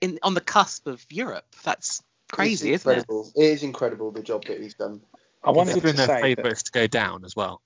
[0.01, 1.45] in on the cusp of Europe.
[1.63, 2.97] That's crazy, it's isn't it?
[3.09, 3.31] incredible.
[3.35, 3.43] it?
[3.43, 5.01] is incredible the job that he's done.
[5.43, 7.61] I wanted to Considering say they're favourites to go down as well.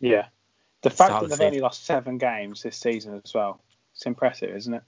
[0.00, 0.26] yeah,
[0.82, 3.60] the fact Start that they've the only lost seven games this season as well.
[3.94, 4.82] It's impressive, isn't it?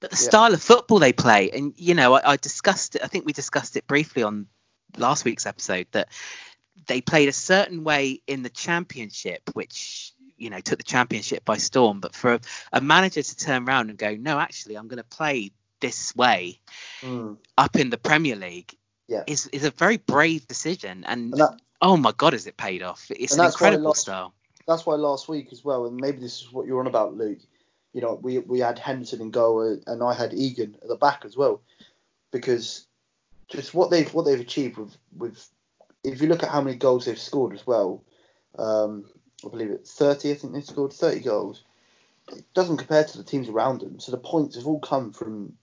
[0.00, 0.28] But the Yeah.
[0.28, 3.02] style of football they play, and you know, I, I discussed it.
[3.02, 4.46] I think we discussed it briefly on
[4.96, 6.08] last week's episode that
[6.86, 11.56] they played a certain way in the championship, which you know took the championship by
[11.58, 12.00] storm.
[12.00, 12.40] But for a,
[12.72, 16.60] a manager to turn around and go, no, actually, I'm going to play this way
[17.02, 17.36] Mm.
[17.56, 18.74] up in the Premier League,
[19.06, 19.22] Yeah.
[19.26, 21.04] is is a very brave decision.
[21.04, 23.06] And, And that, oh my God, has it paid off?
[23.10, 24.34] It's an incredible lots- style.
[24.66, 27.38] that's why last week as well, and maybe this is what you're on about, Luke.
[27.94, 30.96] You know, we we had Henderson and goal, uh, and I had Egan at the
[30.96, 31.62] back as well,
[32.32, 32.86] because
[33.48, 35.48] just what they've what they've achieved with with
[36.04, 38.04] if you look at how many goals they've scored as well,
[38.58, 39.04] um,
[39.44, 40.30] I believe it's 30.
[40.30, 41.62] I think they scored 30 goals.
[42.32, 44.00] It doesn't compare to the teams around them.
[44.00, 45.54] So the points have all come from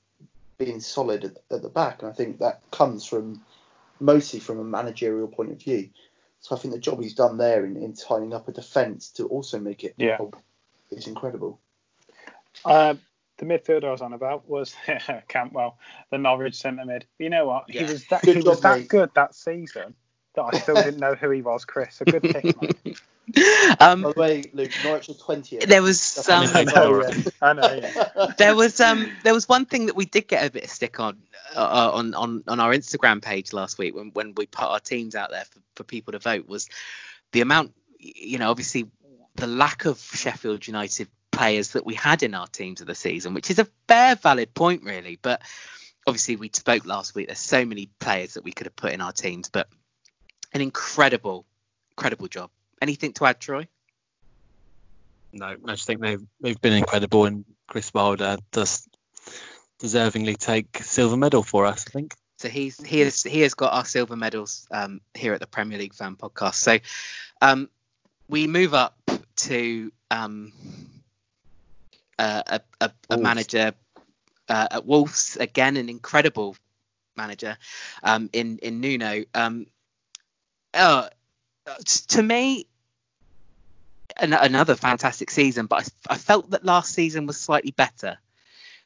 [0.57, 3.41] being solid at, at the back, and I think that comes from
[3.99, 5.89] mostly from a managerial point of view.
[6.39, 9.27] So I think the job he's done there in, in tying up a defence to
[9.27, 10.17] also make it Yeah.
[10.91, 11.59] is incredible.
[12.63, 12.95] Uh,
[13.37, 14.75] the midfielder I was on about was
[15.27, 15.77] Cantwell,
[16.11, 17.05] the Norwich centre mid.
[17.19, 17.69] You know what?
[17.69, 18.89] He was that Good he was that mate.
[18.89, 19.93] good that season
[20.35, 21.65] that I still didn't know who he was.
[21.65, 22.97] Chris, a good pick, mate.
[23.79, 25.67] Um, By the way, Luke, Norwich are 20th.
[25.67, 26.45] there was some.
[26.53, 27.03] I know.
[27.41, 28.31] I know, yeah.
[28.37, 30.99] there was um there was one thing that we did get a bit of stick
[30.99, 31.17] on
[31.55, 35.15] uh, on on on our Instagram page last week when when we put our teams
[35.15, 36.69] out there for, for people to vote was
[37.31, 38.89] the amount you know obviously
[39.35, 43.33] the lack of Sheffield United players that we had in our teams of the season
[43.33, 45.41] which is a fair valid point really but
[46.07, 49.01] obviously we spoke last week there's so many players that we could have put in
[49.01, 49.67] our teams but
[50.53, 51.45] an incredible
[51.91, 52.49] incredible job
[52.81, 53.67] anything to add Troy
[55.33, 58.87] No, I just think they've they've been incredible, and Chris Wilder does
[59.79, 61.85] deservingly take silver medal for us.
[61.87, 62.13] I think.
[62.37, 65.77] So he's he has he has got our silver medals um, here at the Premier
[65.77, 66.55] League Fan Podcast.
[66.55, 66.77] So
[67.41, 67.69] um,
[68.27, 68.97] we move up
[69.37, 70.51] to um,
[72.19, 73.73] uh, a, a, a manager
[74.49, 76.55] uh, at Wolves again, an incredible
[77.15, 77.57] manager
[78.03, 79.23] um, in in Nuno.
[79.33, 79.67] Um,
[80.73, 81.07] uh,
[82.07, 82.67] to me,
[84.17, 88.17] an, another fantastic season, but I, I felt that last season was slightly better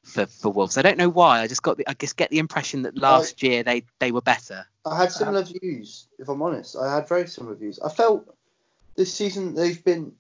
[0.04, 0.78] for, for Wolves.
[0.78, 1.42] I don't know why.
[1.42, 4.22] I just got the, I just get the impression that last year they, they were
[4.22, 4.66] better.
[4.86, 6.76] I had um, similar views, if I'm honest.
[6.78, 7.80] I had very similar views.
[7.80, 8.34] I felt
[8.96, 10.14] this season they've been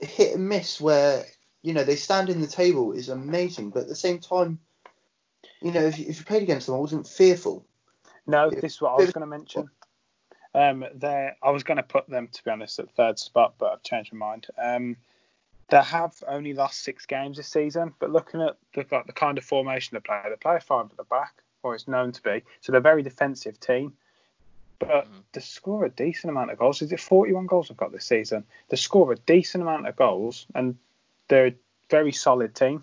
[0.00, 1.24] hit and miss where,
[1.62, 4.58] you know, they stand in the table is amazing, but at the same time,
[5.62, 7.66] you know, if you, if you played against them, I wasn't fearful.
[8.26, 9.70] No, this is what I was going to mention.
[10.54, 13.72] Um, there, I was going to put them to be honest at third spot, but
[13.72, 14.46] I've changed my mind.
[14.58, 14.96] Um,
[15.68, 19.38] they have only lost six games this season, but looking at the, like, the kind
[19.38, 22.42] of formation they play, they play five at the back, or it's known to be.
[22.60, 23.92] So they're a very defensive team,
[24.80, 25.22] but Mhm.
[25.32, 26.82] they score a decent amount of goals.
[26.82, 28.44] Is it 41 goals they've got this season?
[28.68, 30.76] They score a decent amount of goals, and
[31.28, 31.54] they're a
[31.88, 32.82] very solid team.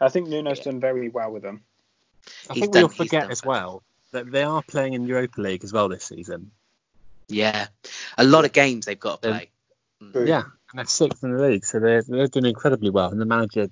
[0.00, 0.64] I think Nuno's Yeah.
[0.64, 1.62] done very well with them.
[2.48, 3.70] I He's think done- we'll forget as well.
[3.70, 3.82] well
[4.12, 6.50] that they are playing in Europa League as well this season.
[7.28, 7.66] Yeah,
[8.16, 9.50] a lot of games they've got to play.
[10.12, 10.26] True.
[10.26, 13.24] Yeah, and they're sixth in the league, so they're they're doing incredibly well, and the
[13.26, 13.68] manager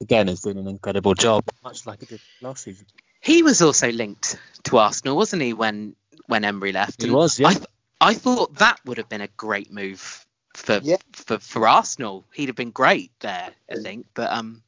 [0.00, 2.86] again is doing an incredible job, much like he did last season.
[3.20, 5.94] He was also linked to Arsenal, wasn't he, when
[6.26, 7.02] when Emery left?
[7.02, 7.48] He And was, yeah.
[7.48, 7.66] I, th-
[8.00, 10.96] I thought that would have been a great move for Yeah.
[11.12, 12.26] for, for Arsenal.
[12.34, 14.06] He'd have been great there, I think.
[14.14, 14.62] But um,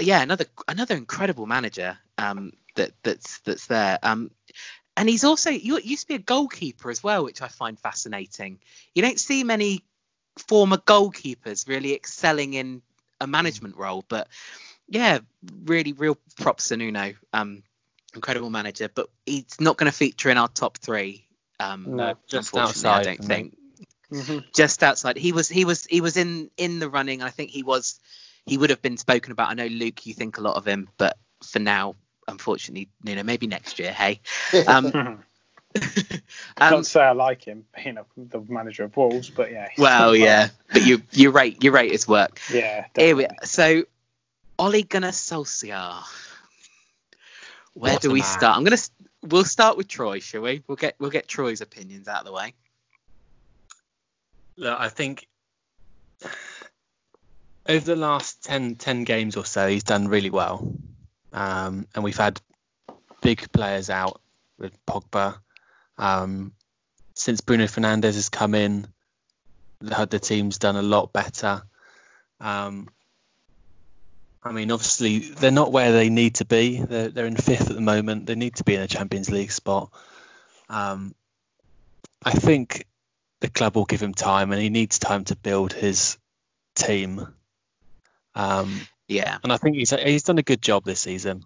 [0.00, 3.98] yeah, another another incredible manager um that that's that's there.
[4.02, 4.30] Um,
[4.96, 8.60] and he's also you used to be a goalkeeper as well, which I find fascinating.
[8.94, 9.84] You don't see many
[10.48, 12.82] former goalkeepers really excelling in
[13.20, 14.28] a management role, but
[14.88, 15.20] yeah,
[15.64, 17.14] really real props to Nuno.
[17.32, 17.62] Um,
[18.14, 21.26] incredible manager, but he's not going to feature in our top three.
[21.60, 23.56] Um, No, just outside I don't think
[24.12, 24.38] Mm-hmm.
[24.54, 25.16] just outside.
[25.16, 27.22] He was he was he was in in the running.
[27.22, 27.98] I think he was
[28.46, 29.50] he would have been spoken about.
[29.50, 31.96] I know Luke, you think a lot of him, but for now,
[32.28, 33.92] unfortunately, you know, maybe next year.
[33.92, 34.20] Hey,
[34.66, 35.18] um, Not
[36.60, 39.68] um, say I like him, being a, the manager of Wolves, but yeah.
[39.70, 42.40] he's well, yeah, but you you rate you rate his work.
[42.48, 42.54] bad.
[42.54, 42.86] Yeah.
[42.96, 43.46] Here we definitely.
[43.46, 43.84] so
[44.58, 46.02] Ole Gunnar Solskjaer.
[47.74, 48.28] Where What do we man.
[48.28, 48.56] start?
[48.56, 48.76] I'm gonna
[49.22, 50.62] we'll start with Troy, shall we?
[50.66, 52.54] We'll get we'll get Troy's opinions out of the way.
[54.56, 55.26] Look, I think
[57.68, 60.74] over the last 10, 10 games or so, he's done really well.
[61.32, 62.40] Um, and we've had
[63.20, 64.20] big players out
[64.58, 65.38] with Pogba.
[65.98, 66.52] Um,
[67.14, 68.86] since Bruno Fernandes has come in,
[69.80, 71.62] the, the team's done a lot better.
[72.40, 72.88] Um,
[74.42, 76.80] I mean, obviously, they're not where they need to be.
[76.80, 78.26] They're, they're in fifth at the moment.
[78.26, 79.90] They need to be in a Champions League spot.
[80.68, 81.14] Um,
[82.24, 82.86] I think
[83.40, 86.18] the club will give him time, and he needs time to build his
[86.74, 87.26] team.
[88.34, 89.38] Um, Yeah.
[89.42, 91.44] and I think he's he's done a good job this season.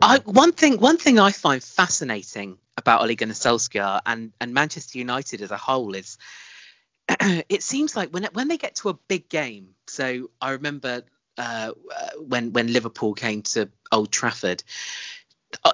[0.00, 4.98] I, one thing one thing I find fascinating about Ole Gunnar Solskjaer and, and Manchester
[4.98, 6.18] United as a whole is
[7.08, 9.74] it seems like when when they get to a big game.
[9.86, 11.02] So I remember
[11.36, 11.72] uh,
[12.18, 14.62] when when Liverpool came to Old Trafford.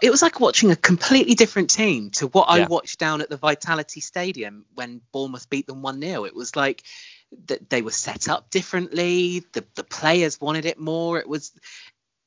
[0.00, 3.36] It was like watching a completely different team to what I watched down at the
[3.36, 6.24] Vitality Stadium when Bournemouth beat them 1 0.
[6.26, 6.84] It was like
[7.47, 9.45] that they were set up differently.
[9.53, 11.18] The the players wanted it more.
[11.18, 11.53] It was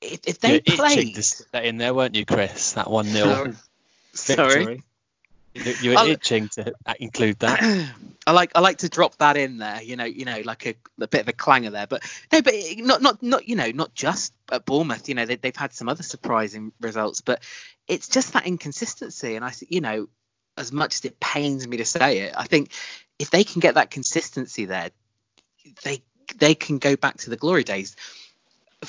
[0.01, 1.15] if, if they You're played.
[1.51, 2.73] that in there, weren't you, Chris?
[2.73, 3.53] That one 0
[4.13, 4.47] Sorry.
[4.55, 4.83] victory.
[5.53, 7.59] You- You're I'll- itching to include that.
[8.27, 10.75] I like I like to drop that in there, you know, you know, like a,
[11.01, 11.87] a bit of a clanger there.
[11.87, 15.07] But no, but not not not you know, not just at Bournemouth.
[15.09, 17.41] You know, they, they've had some other surprising results, but
[17.87, 19.35] it's just that inconsistency.
[19.35, 20.09] And I, you know,
[20.57, 22.71] as much as it pains me to say it, I think
[23.19, 24.91] if they can get that consistency there,
[25.83, 26.01] they
[26.37, 27.95] they can go back to the glory days.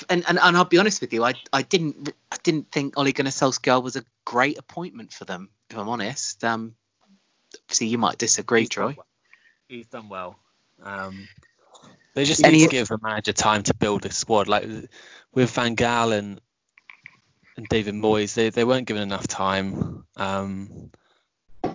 [0.09, 3.11] And and, and I'll be honest with you, I I didn't I didn't think Ole
[3.11, 5.49] Gunnar Solskjaer was a great appointment for them.
[5.69, 6.75] If I'm honest, um,
[7.69, 8.95] see, you might disagree, He's done Troy.
[8.97, 9.05] well.
[9.67, 10.39] He's done well.
[10.83, 11.27] Um,
[12.15, 14.47] they just need he- to give a manager time to build a squad.
[14.47, 14.65] Like
[15.33, 16.41] with Van Gaal and
[17.57, 20.05] and David Moyes, they, they weren't given enough time.
[20.15, 20.91] Um,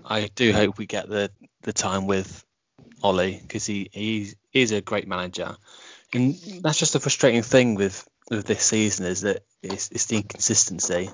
[0.05, 1.31] I do hope we get the,
[1.63, 2.45] the time with
[3.03, 5.57] Ollie because he, he is a great manager.
[6.13, 10.17] And that's just a frustrating thing with, with this season is that it's, it's the
[10.17, 11.11] inconsistency.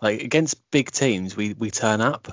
[0.00, 2.28] Like against big teams, we, we turn up,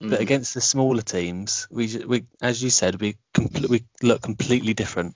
[0.00, 0.20] but Mm.
[0.20, 5.14] against the smaller teams, we we as you said, we compl- we look completely different.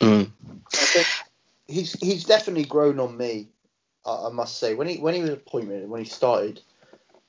[0.00, 0.30] Mm.
[0.74, 1.06] I think
[1.66, 3.48] he's he's definitely grown on me.
[4.04, 6.60] I, I must say when he when he was appointed when he started,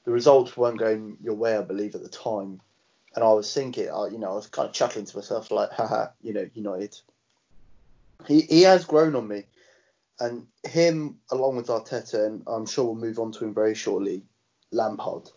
[0.05, 1.57] the results weren't going your way.
[1.57, 2.61] I believe at the time,
[3.15, 5.71] and I was thinking, uh, you know, I was kind of chuckling to myself like,
[5.73, 6.99] haha, you know, United.
[8.27, 9.43] He he has grown on me,
[10.19, 14.23] and him along with Arteta, and I'm sure we'll move on to him very shortly,
[14.71, 15.29] Lampard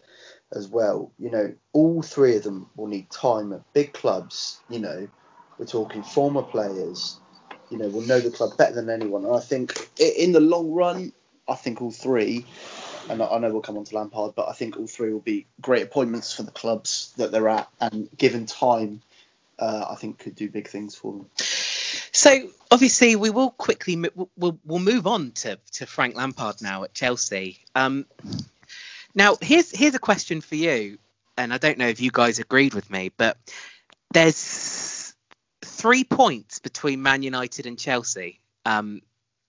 [0.52, 1.12] as well.
[1.18, 4.60] You know, all three of them will need time at big clubs.
[4.68, 5.08] You know,
[5.58, 7.18] we're talking former players
[7.70, 9.24] you know, will know the club better than anyone.
[9.24, 11.12] And I think in the long run,
[11.48, 12.46] I think all three,
[13.08, 15.46] and I know we'll come on to Lampard, but I think all three will be
[15.60, 19.02] great appointments for the clubs that they're at, and given time,
[19.58, 21.26] uh, I think could do big things for them.
[22.12, 24.02] So obviously we will quickly
[24.36, 27.58] we'll, we'll move on to, to Frank Lampard now at Chelsea.
[27.74, 28.06] Um,
[29.14, 30.98] now here's here's a question for you,
[31.36, 33.36] and I don't know if you guys agreed with me, but
[34.12, 35.14] there's
[35.62, 38.40] three points between Man United and Chelsea.
[38.64, 39.02] Um,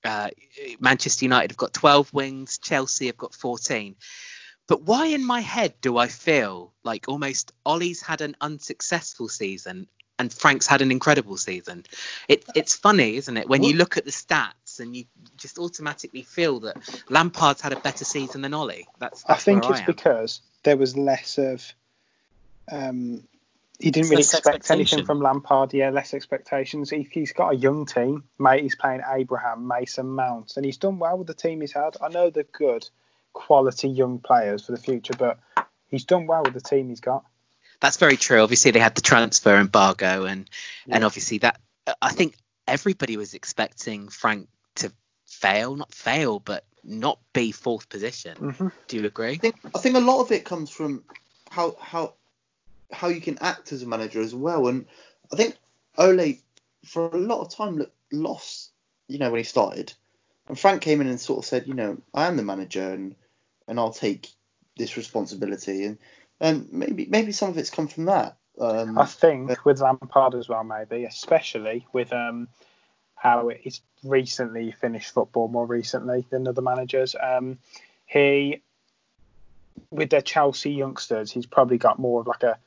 [0.08, 0.30] uh,
[0.80, 3.96] Manchester United have got 12 wings, Chelsea have got 14.
[4.68, 9.88] But why in my head do I feel like almost Ollie's had an unsuccessful season
[10.20, 11.86] and Frank's had an incredible season?
[12.28, 15.06] It, it's funny, isn't it, when you look at the stats and you
[15.36, 16.78] just automatically feel that
[17.10, 18.88] Lampard's had a better season than Ollie.
[19.00, 21.74] That's, I think it's I because there was less of.
[22.70, 23.24] Um,
[23.80, 25.74] he didn't really expect anything from Lampard.
[25.74, 26.90] Yeah, less expectations.
[26.90, 28.24] He, he's got a young team.
[28.40, 31.96] Mate, he's playing Abraham, Mason Mount, and he's done well with the team he's had.
[32.02, 32.90] I know they're good,
[33.34, 35.40] quality young players for the future, but
[35.88, 37.24] he's done well with the team he's got.
[37.80, 38.42] That's very true.
[38.42, 40.50] Obviously, they had the transfer embargo, and
[40.90, 41.60] and obviously that
[42.02, 42.36] I think
[42.68, 44.92] everybody was expecting Frank to
[45.26, 48.38] fail, not fail, but not be fourth position.
[48.38, 49.34] hmm Do you agree?
[49.34, 51.04] I think I think a lot of it comes from
[51.52, 52.14] how how
[52.92, 54.68] how you can act as a manager as well.
[54.68, 54.86] And
[55.32, 55.56] I think
[55.98, 56.36] Ole
[56.86, 58.72] for a lot of time looked lost,
[59.08, 59.94] you know, when he started.
[60.48, 63.16] And Frank came in and sort of said, you know, I am the manager and
[63.68, 64.30] and I'll take
[64.78, 65.98] this responsibility and
[66.40, 68.38] and maybe maybe some of it's come from that.
[68.60, 72.48] Um, I think with Lampard as well, maybe, especially with um,
[73.16, 77.16] how he's recently finished football more recently than other managers.
[77.22, 77.60] Um,
[78.06, 78.62] he,
[79.92, 82.58] with their Chelsea youngsters, he's probably got more of like a.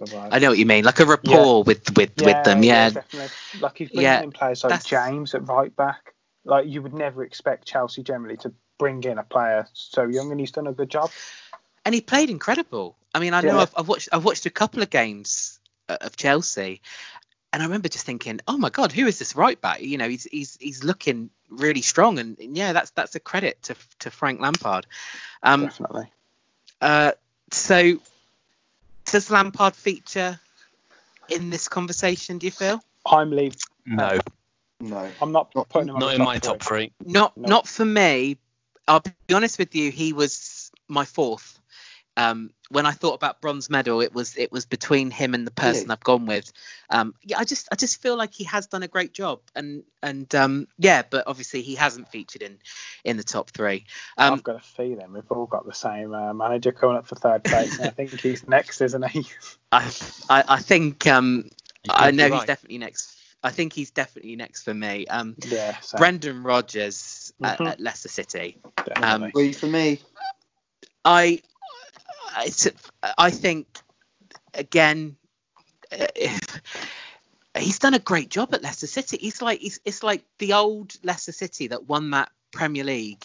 [0.00, 2.62] I know what you mean, like a rapport with with with them.
[2.62, 3.30] Yeah, definitely.
[3.60, 6.14] Like he's bringing Yeah, in players like that's- James at right back.
[6.44, 10.38] Like you would never expect Chelsea generally to bring in a player so young, and
[10.40, 11.10] he's done a good job.
[11.86, 12.96] and he played incredible.
[13.14, 16.16] I mean, I know I've, I've watched I've watched a couple of games uh, of
[16.16, 16.80] Chelsea,
[17.52, 19.80] and I remember just thinking, oh my god, who is this right back?
[19.80, 23.62] You know, he's he's he's looking really strong, and, and yeah, that's that's a credit
[23.64, 24.86] to to Frank Lampard.
[25.42, 26.10] Um, definitely.
[26.80, 27.12] uh,
[27.52, 28.00] so
[29.06, 30.38] does Lampard feature
[31.28, 32.38] in this conversation?
[32.38, 32.80] Do you feel?
[33.06, 33.58] I'm leaving.
[33.86, 34.18] No,
[34.80, 35.10] no.
[35.20, 36.40] I'm not Not- putting him not the in top my three.
[36.48, 36.92] top three.
[37.04, 37.48] Not No.
[37.48, 38.38] not for me.
[38.86, 39.90] I'll be honest with you.
[39.90, 41.58] He was my fourth.
[42.16, 45.50] Um, when I thought about bronze medal, it was it was between him and the
[45.50, 45.90] person Really?
[45.90, 46.52] I've gone with.
[46.90, 49.82] Um, yeah, I just I just feel like he has done a great job, and
[50.02, 52.58] and um, yeah, but obviously he hasn't featured in
[53.04, 53.86] in the top three.
[54.16, 57.16] Um, I've got a feeling we've all got the same uh, manager coming up for
[57.16, 57.78] third place.
[57.78, 59.26] and I think he's next, isn't he?
[59.72, 59.90] I,
[60.30, 61.50] I I think um,
[61.90, 63.18] I could be know he's definitely next.
[63.42, 65.06] I think he's definitely next for me.
[65.06, 67.68] Um, yeah, so, Brendan Rodgers at, Mhm.
[67.68, 68.56] at Leicester City.
[68.86, 69.32] definitely.
[69.32, 70.00] Three for me.
[71.04, 71.42] I,
[72.34, 72.50] I,
[73.16, 73.66] I think
[74.54, 75.16] again,
[75.92, 76.60] uh, if
[77.56, 79.18] he's done a great job at Leicester City.
[79.20, 83.24] He's like he's, it's like the old Leicester City that won that Premier League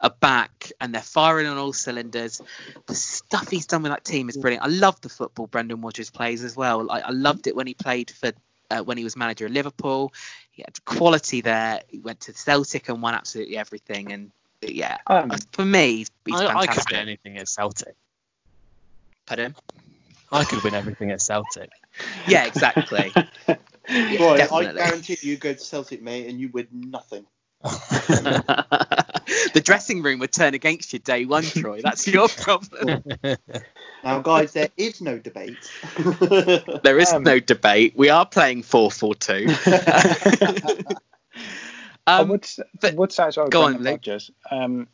[0.00, 2.40] are back and they're firing on all cylinders.
[2.86, 4.64] The stuff he's done with that team is brilliant.
[4.64, 6.90] I love the football Brendan Rodgers plays as well.
[6.90, 8.32] I, I loved it when he played for
[8.70, 10.12] uh, when he was manager of Liverpool.
[10.50, 11.80] He had quality there.
[11.88, 14.12] He went to Celtic and won absolutely everything.
[14.12, 14.30] And
[14.62, 16.96] yeah, Um, for me, he's, he's I, I could fantastic.
[16.96, 17.94] anything at Celtic.
[19.30, 19.54] Pardon?
[20.32, 21.70] I could win everything at Celtic.
[22.26, 23.12] Yeah, exactly.
[23.48, 23.56] Roy,
[24.52, 27.24] I guarantee you go to Celtic, mate, and you win nothing.
[27.62, 31.80] the dressing room would turn against you day one, Troy.
[31.82, 33.02] That's your problem.
[34.02, 35.58] Now, guys, there is no debate.
[36.82, 37.92] There is Um, no debate.
[37.96, 39.46] We are playing 4 4 2.
[39.48, 40.84] I
[42.06, 43.92] Um, would, s- but- would say as well, go on, Brendan Luke.
[44.00, 44.30] Rodgers.
[44.50, 44.88] Um, what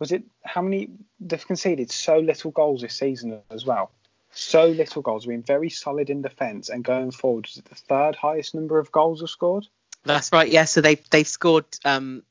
[0.00, 0.24] was it?
[0.44, 0.90] How many
[1.20, 3.92] they've conceded so little goals this season as well.
[4.32, 5.26] So little goals.
[5.26, 7.46] Been very solid in defence and going forward.
[7.46, 9.68] Is it the third highest number of goals have scored?
[10.04, 10.50] That's right.
[10.50, 10.64] Yeah.
[10.64, 11.66] So they've they've scored.
[11.84, 12.22] Um,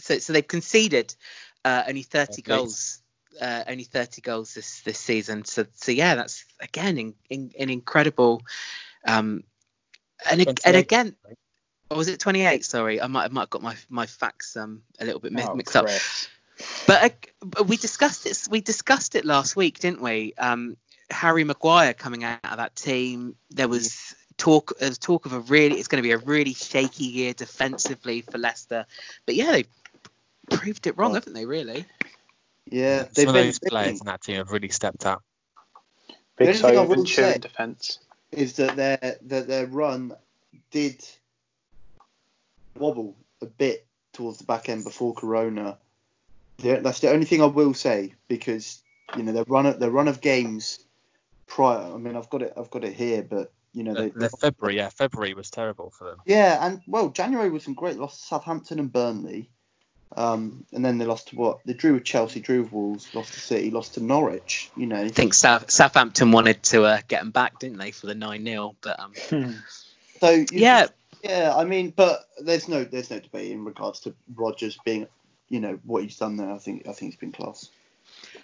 [0.00, 1.14] so so they've conceded
[1.64, 2.42] uh, only 30 Okay.
[2.42, 3.02] goals.
[3.40, 5.44] Uh, only 30 goals this this season.
[5.44, 8.42] So so yeah, that's again in, in, an incredible.
[9.06, 9.44] Um,
[10.28, 11.14] and and again,
[11.90, 12.64] or was it 28?
[12.64, 15.42] Sorry, I might I might have got my my facts um a little bit mi-
[15.42, 15.86] Oh, mixed up.
[16.58, 16.84] Chris.
[16.86, 17.14] But,
[17.58, 18.46] uh, we discussed it.
[18.50, 20.34] We discussed it last week, didn't we?
[20.38, 20.76] Um,
[21.10, 23.36] Harry Maguire coming out of that team.
[23.50, 24.78] There was talk.
[24.78, 25.78] There was talk of a really.
[25.78, 28.86] It's going to be a really shaky year defensively for Leicester.
[29.26, 29.64] But yeah, they
[30.50, 31.46] proved it wrong, haven't they?
[31.46, 31.84] Really?
[32.70, 35.22] yeah, Some they've of been those players in that team have really stepped up.
[36.36, 37.98] Big only thing I toe will say- defence.
[38.30, 40.12] is that their that their run
[40.70, 41.04] did
[42.76, 45.78] wobble a bit towards the back end before Corona.
[46.58, 48.82] The- That's the only thing I will say because
[49.16, 50.80] you know the run of their run of games
[51.46, 51.92] prior.
[51.92, 54.28] I mean, I've got it I've got it here, but you know they, The, the
[54.28, 56.18] February, yeah, February was terrible for them.
[56.26, 57.96] yeah, and well, January was some great.
[57.96, 59.50] Lost to Southampton and Burnley,
[60.16, 61.60] um, and then they lost to what?
[61.64, 64.70] They drew with Chelsea, drew with Wolves, lost to City, lost to Norwich.
[64.76, 68.06] You know, I think South, Southampton wanted to uh, get them back, didn't they, for
[68.06, 69.52] the nine 0 But um, Hmm.
[70.20, 70.86] so you yeah,
[71.22, 75.06] Yeah, I mean, but there's no there's no debate in regards to Rodgers being,
[75.48, 76.50] you know, what he's done there.
[76.50, 77.68] I think I think he's been class.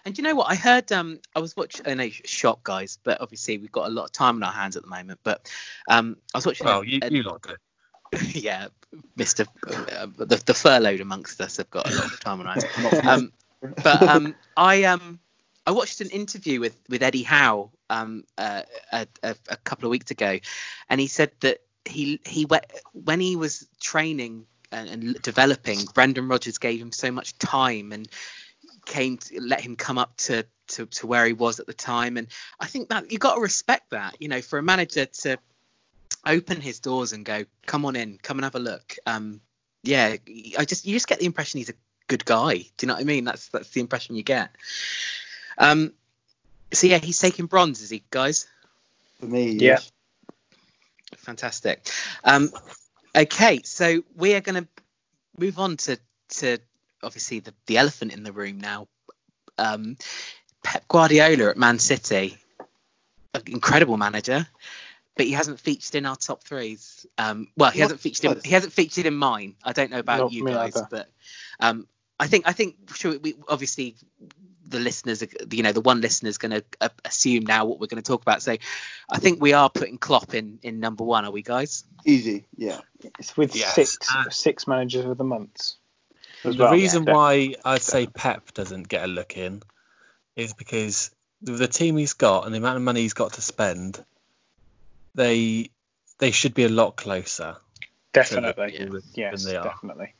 [0.05, 0.51] And you know what?
[0.51, 3.91] I heard um I was watching I know shop guys, but obviously we've got a
[3.93, 5.21] lot of time on our hands at the moment.
[5.23, 5.51] But
[5.89, 7.55] um I was watching Well, a- you, a- you lot do.
[8.33, 8.69] yeah,
[9.19, 9.47] Mr.
[9.67, 12.67] Uh, the, the furloughed amongst us have got a lot of time on our hands.
[13.09, 13.33] Um,
[13.83, 15.19] but um, I um,
[15.67, 19.91] I watched an interview with with Eddie Howe um, uh, a, a, a couple of
[19.91, 20.39] weeks ago,
[20.89, 26.29] and he said that he he went when he was training and, and developing, Brendan
[26.29, 28.09] Rodgers gave him so much time and
[28.85, 32.17] came to let him come up to, to to where he was at the time,
[32.17, 32.27] and
[32.61, 35.39] I think that you've got to respect that, you know, for a manager to
[36.27, 38.97] open his doors and go, come on in, come and have a look.
[39.07, 39.41] Um,
[39.83, 40.17] yeah,
[40.59, 41.75] I just you just get the impression he's a
[42.09, 42.55] good guy.
[42.59, 43.25] Do you know what I mean?
[43.25, 44.51] That's that's the impression you get.
[45.59, 45.93] Um,
[46.73, 48.49] so yeah, he's taking bronze, is he, guys?
[49.25, 49.53] for me.
[49.53, 49.79] Yeah.
[51.17, 51.89] Fantastic.
[52.23, 52.51] Um,
[53.15, 54.69] okay, so we are going to
[55.39, 55.99] move on to
[56.31, 56.59] to
[57.03, 58.89] obviously the the elephant in the room now.
[59.59, 59.97] Um,
[60.63, 62.37] Pep Guardiola at Man City,
[63.35, 64.47] an incredible manager,
[65.17, 67.07] but he hasn't featured in our top threes.
[67.19, 69.55] Um, well, he What- hasn't featured in, he hasn't featured in mine.
[69.63, 70.89] I don't know about Not you guys, either.
[70.91, 71.11] but
[71.61, 71.87] um,
[72.19, 73.97] I think I think sure we obviously
[74.67, 77.81] the listeners are you know the one listener is going to uh, assume now what
[77.81, 78.43] we're going to talk about.
[78.43, 78.57] So
[79.11, 81.25] I think we are putting Klopp in in number one.
[81.25, 81.85] Are we guys?
[82.05, 82.47] Easy.
[82.57, 82.81] Yeah.
[83.19, 83.75] It's with Yes.
[83.75, 85.73] six Uh, six managers of the month.
[86.43, 86.73] The well.
[86.73, 87.13] reason Yeah.
[87.15, 89.63] why I'd say Pep doesn't get a look in
[90.37, 91.11] is because
[91.43, 94.03] with the team he's got and the amount of money he's got to spend,
[95.15, 95.71] they
[96.19, 97.57] they should be a lot closer.
[98.13, 99.65] definitely, than- yes, than they are.
[99.65, 100.15] definitely.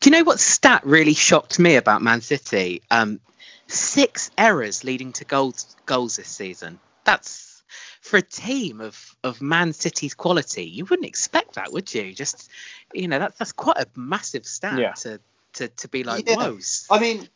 [0.00, 2.82] Do you know what stat really shocked me about Man City?
[2.90, 3.20] Um,
[3.66, 6.78] six errors leading to goals goals this season.
[7.04, 7.62] That's
[8.00, 10.64] for a team of of Man City's quality.
[10.64, 12.12] You wouldn't expect that, would you?
[12.14, 12.48] Just
[12.92, 14.92] you know, that's that's quite a massive stat Yeah.
[14.92, 15.20] to,
[15.54, 16.36] to to be like, Yeah.
[16.36, 16.58] whoa.
[16.90, 17.28] I mean,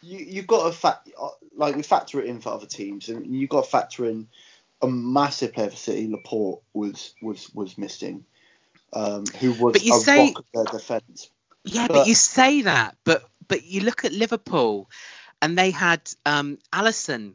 [0.00, 1.08] you you've got to fact
[1.56, 4.28] like we factor it in for other teams, and you've got to factor in
[4.80, 6.06] a massive player for City.
[6.08, 8.24] Laporte was was was missing,
[8.92, 11.30] um, who was But you a say- rock of their defence.
[11.64, 14.90] Yeah, but, But- you say that, but but you look at Liverpool,
[15.42, 17.34] and they had um, Alisson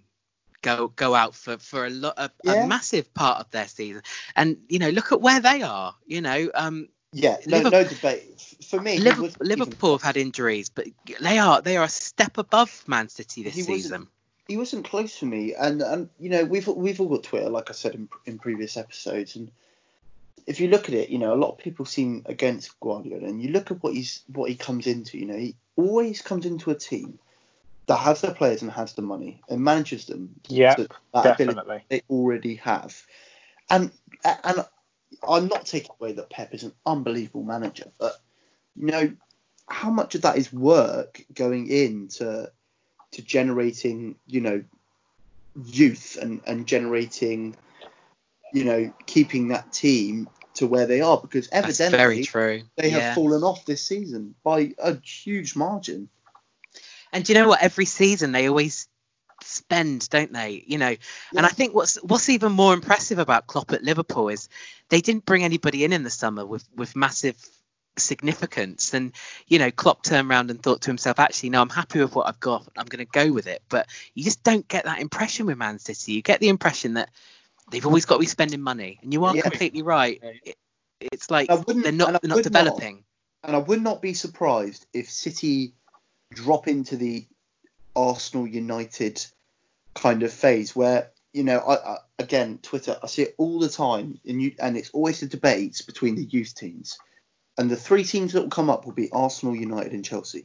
[0.61, 2.63] go go out for for a lot a, Yeah.
[2.65, 4.01] a massive part of their season,
[4.35, 5.95] and you know look at where they are.
[6.05, 8.55] You know, um, Yeah, no, Liverpool- no debate.
[8.69, 10.85] For me, Liverpool, Liverpool have had injuries, but
[11.19, 14.07] they are they are a step above Man City this He wasn't- season.
[14.47, 17.69] he wasn't close for me, and and you know we've we've all got Twitter, like
[17.69, 19.51] I said in in previous episodes, and
[20.49, 23.39] if you look at it, you know, a lot of people seem against Guardiola, and
[23.39, 25.19] you look at what he's what he comes into.
[25.19, 27.19] You know, he always comes into a team
[27.85, 30.33] that has the players and has the money and manages them.
[30.47, 30.73] Yeah,
[31.13, 31.83] ability definitely.
[31.89, 32.99] they already have.
[33.69, 33.91] And
[34.25, 34.65] and
[35.27, 38.19] I'm not taking away that Pep is an unbelievable manager, but
[38.75, 39.11] you know,
[39.67, 42.51] how much of that is work going into
[43.11, 44.63] to generating, you know,
[45.63, 47.55] youth and, and generating,
[48.51, 50.27] you know, keeping that team
[50.59, 52.61] to where they are because That's evidently very true.
[52.75, 56.09] they have fallen off this season by a huge margin.
[57.11, 57.61] And do you know what?
[57.61, 58.87] Every season they always
[59.43, 60.63] spend, don't they?
[60.67, 60.95] You know,
[61.35, 64.49] and I think what's what's even more impressive about Klopp at Liverpool is
[64.89, 67.35] they didn't bring anybody in in the summer with with massive
[67.97, 68.93] significance.
[68.93, 69.13] And
[69.47, 72.27] you know, Klopp turned around and thought to himself, actually, no, I'm happy with what
[72.27, 72.67] I've got.
[72.77, 73.63] I'm going to go with it.
[73.69, 76.13] But you just don't get that impression with Man City.
[76.13, 77.09] You get the impression that
[77.71, 79.41] they've always got to be spending money, and you are Yeah.
[79.43, 80.19] completely right.
[80.43, 80.57] It,
[80.99, 83.03] it's like they're not they're not would not- developing.
[83.43, 85.73] And I would not be surprised if City
[86.33, 87.25] drop into the
[87.95, 89.25] Arsenal United
[89.93, 93.69] kind of phase where, you know, I, I, again, Twitter, I see it all the
[93.69, 96.97] time, and, you, and it's always the debates between the youth teams.
[97.57, 100.43] And the three teams that will come up will be Arsenal, United, and Chelsea.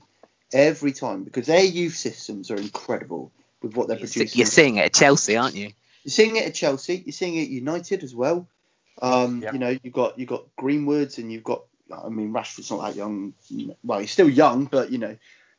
[0.53, 4.39] Every time, because their youth systems are incredible with what they're You're, producing.
[4.39, 5.73] you're seeing it at Chelsea, aren't you?
[6.05, 7.03] You're seeing it at Chelsea.
[7.05, 8.49] You're seeing it at United as well.
[9.03, 9.43] Um.
[9.53, 11.65] You know, you've got you've got Greenwoods and you've got.
[11.93, 13.35] I mean, Rashford's not that young.
[13.83, 15.17] Well, he's still young, but you know,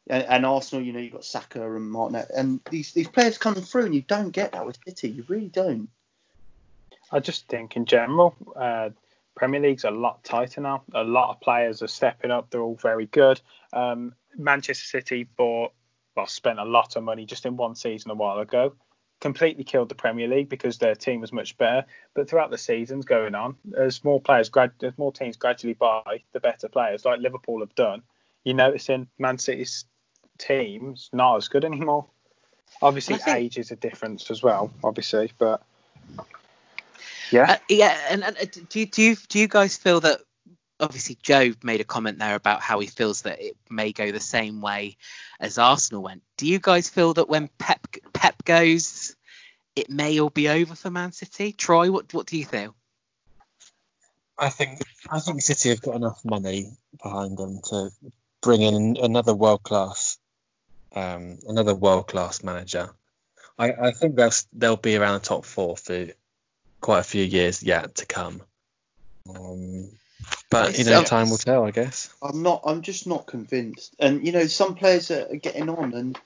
[0.07, 0.83] and, and Arsenal.
[0.83, 4.01] You know, you've got Saka and Martinez, and these these players coming through, and you
[4.01, 5.09] don't get that with City.
[5.09, 5.89] You really don't.
[7.11, 8.89] I just think in general, uh,
[9.35, 10.83] Premier League's a lot tighter now.
[10.93, 12.49] A lot of players are stepping up.
[12.49, 13.39] They're all very good.
[13.73, 15.73] Um, Manchester City bought,
[16.15, 18.73] well, spent a lot of money just in one season a while ago.
[19.21, 21.85] Completely killed the Premier League because their team was much better.
[22.13, 26.23] But throughout the seasons going on, as more players, grad, as more teams gradually buy
[26.33, 28.03] the better players, like Liverpool have done,
[28.43, 29.85] you're noticing Man City's
[30.37, 32.05] team's not as good anymore.
[32.81, 35.63] Obviously, think- age is a difference as well, obviously, but
[37.31, 37.53] yeah.
[37.53, 40.21] Uh, yeah, and, and uh, do do you do you guys feel that
[40.79, 44.19] obviously Joe made a comment there about how he feels that it may go the
[44.19, 44.97] same way
[45.39, 46.23] as Arsenal went.
[46.37, 49.15] Do you guys feel that when Pep Pep goes,
[49.75, 51.51] it may all be over for Man City?
[51.51, 52.75] Troy, what what do you feel?
[54.37, 56.71] I think I think City have got enough money
[57.01, 57.89] behind them to
[58.41, 60.17] bring in another world class,
[60.93, 62.89] um, another world class manager.
[63.57, 66.07] I, I think they'll they'll be around the top four for
[66.81, 68.41] quite a few years yet to come.
[69.29, 69.89] Um,
[70.49, 72.13] but you know, time will tell, I guess.
[72.21, 72.61] I'm not.
[72.65, 73.95] I'm just not convinced.
[73.99, 76.19] And you know, some players are are getting on, and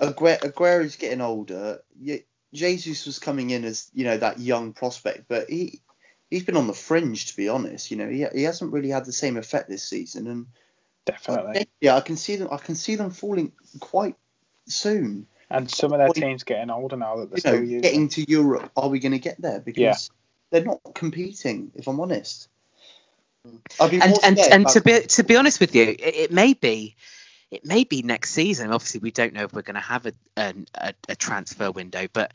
[0.00, 1.82] Aguero, Aguero's getting older.
[2.52, 5.80] Jesus was coming in as you know that young prospect, but he
[6.30, 7.90] he's been on the fringe to be honest.
[7.90, 10.46] You know, he, he hasn't really had the same effect this season, and
[11.06, 11.68] Definitely.
[11.80, 12.48] yeah, I can see them.
[12.50, 14.16] I can see them falling quite
[14.66, 15.26] soon.
[15.48, 17.80] And some of their Well, teams getting older now that they're You still know, using.
[17.82, 19.60] getting to Europe, are we going to get there?
[19.60, 19.94] Because Yeah.
[20.50, 21.70] they're not competing.
[21.76, 22.55] If I'm honest, I'd be
[23.80, 26.96] And and and to be to be honest with you, it, it may be.
[27.48, 28.72] It may be next season.
[28.72, 32.32] Obviously, we don't know if we're going to have a, a a transfer window, but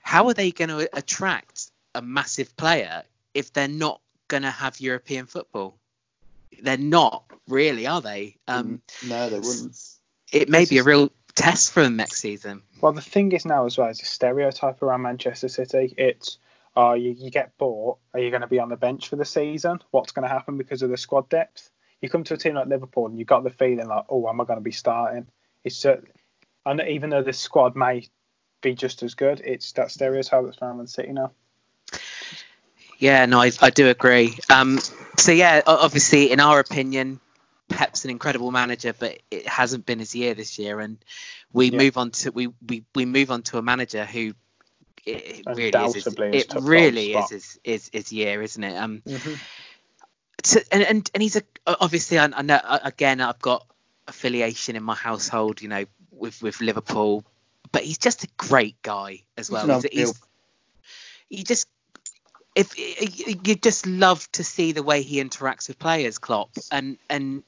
[0.00, 3.02] how are they going to attract a massive player
[3.34, 5.76] if they're not going to have European football?
[6.62, 8.36] They're not really, are they?
[8.48, 9.78] Um, no, they wouldn't.
[10.32, 12.62] it may This be a real test for them next season.
[12.80, 15.94] Well, the thing is now as well as a stereotype around Manchester City.
[15.96, 16.38] It's
[16.76, 17.98] oh, you, you get bought.
[18.12, 19.78] Are you going to be on the bench for the season?
[19.90, 21.70] What's going to happen because of the squad depth?
[22.00, 24.40] You come to a team like Liverpool and you've got the feeling like, oh, am
[24.40, 25.26] I going to be starting?
[25.62, 26.04] It's cer-
[26.66, 28.08] and even though the squad may
[28.60, 31.32] be just as good, it's that stereotype that's around Man City now.
[32.98, 34.38] Yeah, no, I, I do agree.
[34.50, 34.78] Um,
[35.18, 37.20] so yeah, obviously, in our opinion,
[37.68, 40.98] Pep's an incredible manager, but it hasn't been his year this year, and
[41.52, 41.78] we Yeah.
[41.78, 44.34] move on to we, we, we move on to a manager who
[45.06, 45.94] it, it really is.
[45.94, 48.76] His, it really is his, his his year, isn't it?
[48.76, 49.34] Um, Mm-hmm.
[50.72, 53.66] and, and and he's a obviously I, I know again I've got
[54.08, 57.24] affiliation in my household, you know, with with Liverpool,
[57.72, 59.66] but he's just a great guy as well.
[59.80, 60.20] He's, he's
[61.30, 61.68] you just
[62.54, 67.42] if you just love to see the way he interacts with players, Klopp, and and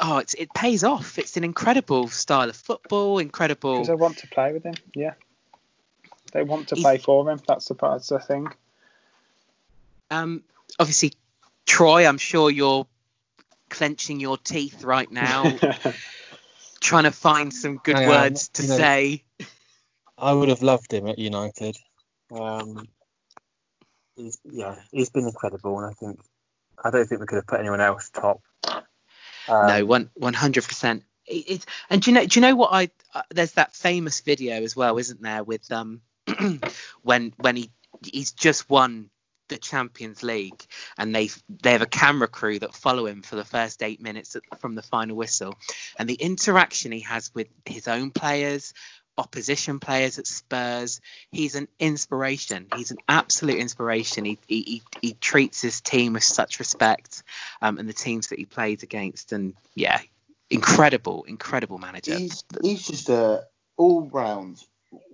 [0.00, 1.18] oh, it's, it pays off.
[1.18, 3.74] It's an incredible style of football, incredible.
[3.74, 4.74] Because they want to play with him.
[4.94, 5.14] Yeah.
[6.32, 7.40] They want to He's- play for him.
[7.46, 8.48] That's the that's the thing.
[10.10, 10.42] Um,
[10.78, 11.12] obviously,
[11.66, 12.86] Troy, I'm sure you're
[13.68, 15.44] clenching your teeth right now,
[16.80, 18.76] trying to find some good I am, words to you know.
[18.76, 19.22] say.
[20.18, 21.76] I would have loved him at United.
[22.32, 22.88] Um,
[24.16, 26.20] he's yeah, he's been incredible, and I think
[26.82, 28.40] I don't think we could have put anyone else top.
[28.64, 31.04] Um, no, one one hundred percent.
[31.26, 32.26] It, and do you know?
[32.26, 32.90] Do you know what I?
[33.14, 35.42] Uh, there's that famous video as well, isn't there?
[35.44, 36.02] With um,
[37.02, 37.70] when when he
[38.04, 39.10] he's just won
[39.48, 40.64] the Champions League,
[40.96, 41.28] and they
[41.62, 44.82] they have a camera crew that follow him for the first eight minutes from the
[44.82, 45.56] final whistle,
[45.98, 48.72] and the interaction he has with his own players,
[49.18, 51.00] opposition players at Spurs.
[51.30, 52.68] He's an inspiration.
[52.74, 54.24] He's an absolute inspiration.
[54.24, 57.22] He he, he treats his team with such respect,
[57.60, 59.32] um, and the teams that he plays against.
[59.32, 60.00] And yeah,
[60.48, 62.14] incredible, incredible manager.
[62.14, 63.44] He's he's just a
[63.76, 64.64] all round.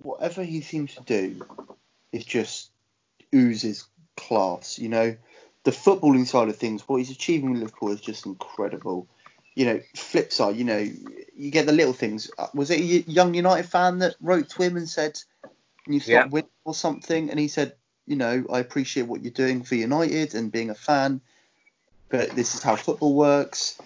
[0.07, 1.45] Whatever he seems to do,
[2.11, 2.71] is just
[3.33, 4.79] oozes class.
[4.79, 5.17] You know,
[5.63, 9.07] the footballing side of things, what he's achieving with Liverpool is just incredible
[9.57, 10.77] you know, flip side, you know,
[11.35, 12.29] you get the little things.
[12.37, 15.19] Uh, was it a young United fan that wrote to him and said,
[15.87, 16.27] "You stop yeah.
[16.27, 17.31] winning" or something?
[17.31, 17.73] And he said,
[18.05, 21.21] "You know, I appreciate what you're doing for United and being a fan,
[22.09, 23.79] but this is how football works."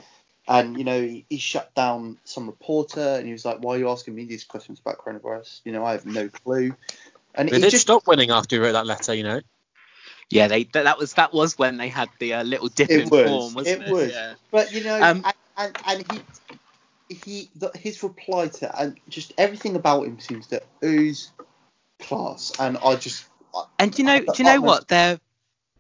[0.48, 3.80] And you know, he, he shut down some reporter, and he was like, "Why are
[3.80, 5.62] you asking me these questions about coronavirus?
[5.64, 6.76] You know, I have no clue."
[7.36, 9.42] And they did just stop winning after he wrote that letter, you know.
[10.30, 13.10] Yeah, they that was that was when they had the uh, little dip it in
[13.10, 13.88] was, form, wasn't it?
[13.88, 14.12] It was.
[14.12, 14.34] Yeah.
[14.50, 15.26] But you know, um,
[15.58, 20.62] and and he he the, his reply to and just everything about him seems to
[20.84, 21.32] ooze
[22.00, 23.26] class, and I just
[23.78, 25.20] and do you know do you know what there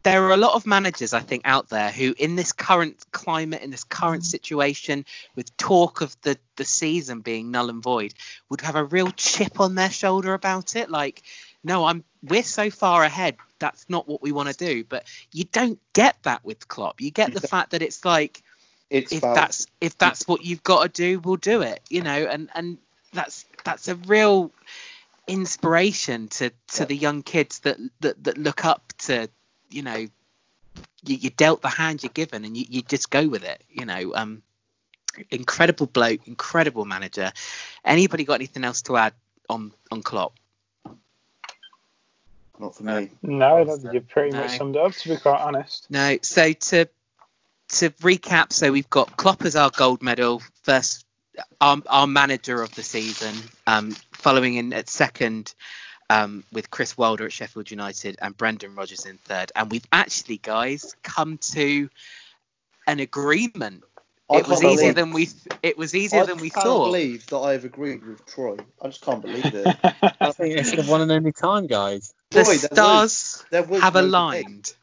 [0.04, 3.62] there are a lot of managers I think out there who in this current climate
[3.62, 8.14] in this current situation with talk of the the season being null and void
[8.50, 10.90] would have a real chip on their shoulder about it.
[10.90, 11.24] Like
[11.64, 14.84] no I'm we're so far ahead that's not what we want to do.
[14.84, 17.00] But you don't get that with Klopp.
[17.00, 18.44] You get the fact that it's like
[18.90, 21.80] it's if that's if that's what you've got to do, we'll do it.
[21.90, 22.78] You know, and and
[23.14, 24.52] that's that's a real
[25.28, 26.86] inspiration to to yeah.
[26.86, 29.30] the young kids that, that that look up to
[29.72, 30.08] you know
[31.04, 33.86] you, you dealt the hand you're given and you, you just go with it you
[33.86, 34.42] know um
[35.30, 37.32] incredible bloke incredible manager.
[37.84, 39.14] Anybody got anything else to add
[39.50, 40.34] on on Klopp?
[42.60, 43.10] Not for me.
[43.22, 43.58] No
[43.92, 44.42] you've pretty no.
[44.42, 45.90] much summed it up to be quite honest.
[45.90, 46.88] No so to
[47.70, 51.06] to recap, so we've got Klopp as our gold medal, first
[51.62, 53.34] our, our manager of the season,
[53.66, 55.54] um, following in at second
[56.12, 59.52] um, with Chris Wilder at Sheffield United and Brendan Rodgers in third.
[59.56, 61.90] And we've actually, guys, come to
[62.86, 63.84] an agreement.
[64.30, 65.30] I it was easier than we.
[65.64, 66.60] It was easier I than we thought.
[66.60, 68.58] I can't believe that I've agreed with Troy.
[68.82, 69.68] I just can't believe it.
[70.22, 72.14] I think it's the one and only time, guys.
[72.32, 74.74] The Troy, stars have aligned.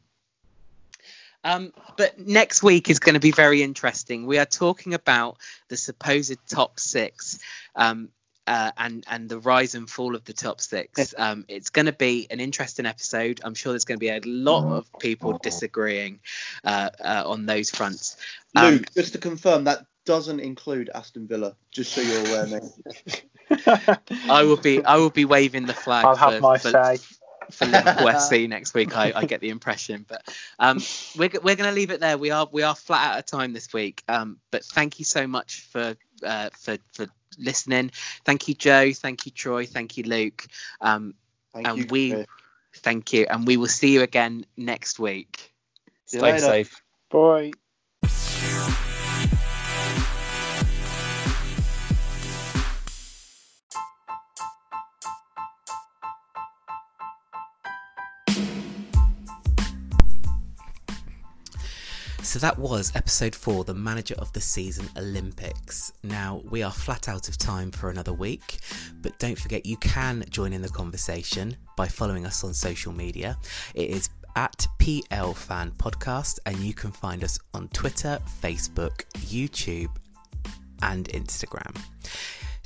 [1.45, 4.26] Um, but next week is going to be very interesting.
[4.26, 7.39] We are talking about the supposed top six
[7.74, 8.11] um,
[8.49, 11.14] uh, and and the rise and fall of the top six.
[11.16, 13.40] Um, it's going to be an interesting episode.
[13.44, 16.20] I'm sure there's going to be a lot of people disagreeing
[16.64, 18.16] uh, uh, on those fronts.
[18.57, 21.57] Um, Luke, just to confirm, that doesn't include Aston Villa.
[21.70, 23.99] Just so you're aware, mate.
[24.30, 26.07] I will be I will be waving the flag.
[26.07, 26.99] I'll for, have my for, say
[27.51, 28.96] for Liverpool FC next week.
[28.96, 30.22] I, I, get the impression, but
[30.59, 30.80] um,
[31.16, 32.16] we're we're going to leave it there.
[32.16, 34.03] We are we are flat out of time this week.
[34.09, 37.09] Um, but thank you so much for uh, for for
[37.39, 37.91] listening.
[38.24, 38.93] Thank you, Joe.
[38.93, 39.66] Thank you, Troy.
[39.66, 40.47] Thank you, Luke.
[40.81, 41.14] Um,
[41.53, 42.26] thank and you, we Chris.
[42.76, 45.53] thank you, and we will see you again next week.
[46.07, 46.83] Stay safe.
[47.11, 47.53] Bye.
[62.29, 65.91] So that was episode four, the manager of the season Olympics.
[66.03, 68.59] Now we are flat out of time for another week,
[69.01, 73.39] but don't forget you can join in the conversation by following us on social media.
[73.74, 79.97] It is at PL Fan Podcast, and you can find us on Twitter, Facebook, YouTube,
[80.83, 81.74] and Instagram.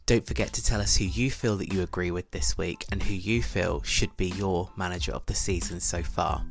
[0.07, 3.03] Don't forget to tell us who you feel that you agree with this week and
[3.03, 6.45] who you feel should be your manager of the season so far.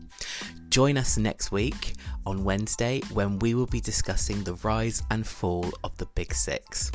[0.69, 1.93] Join us next week
[2.25, 6.91] on Wednesday when we will be discussing the rise and fall of the Big Six.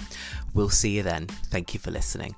[0.54, 1.26] We'll see you then.
[1.26, 2.34] Thank you for listening.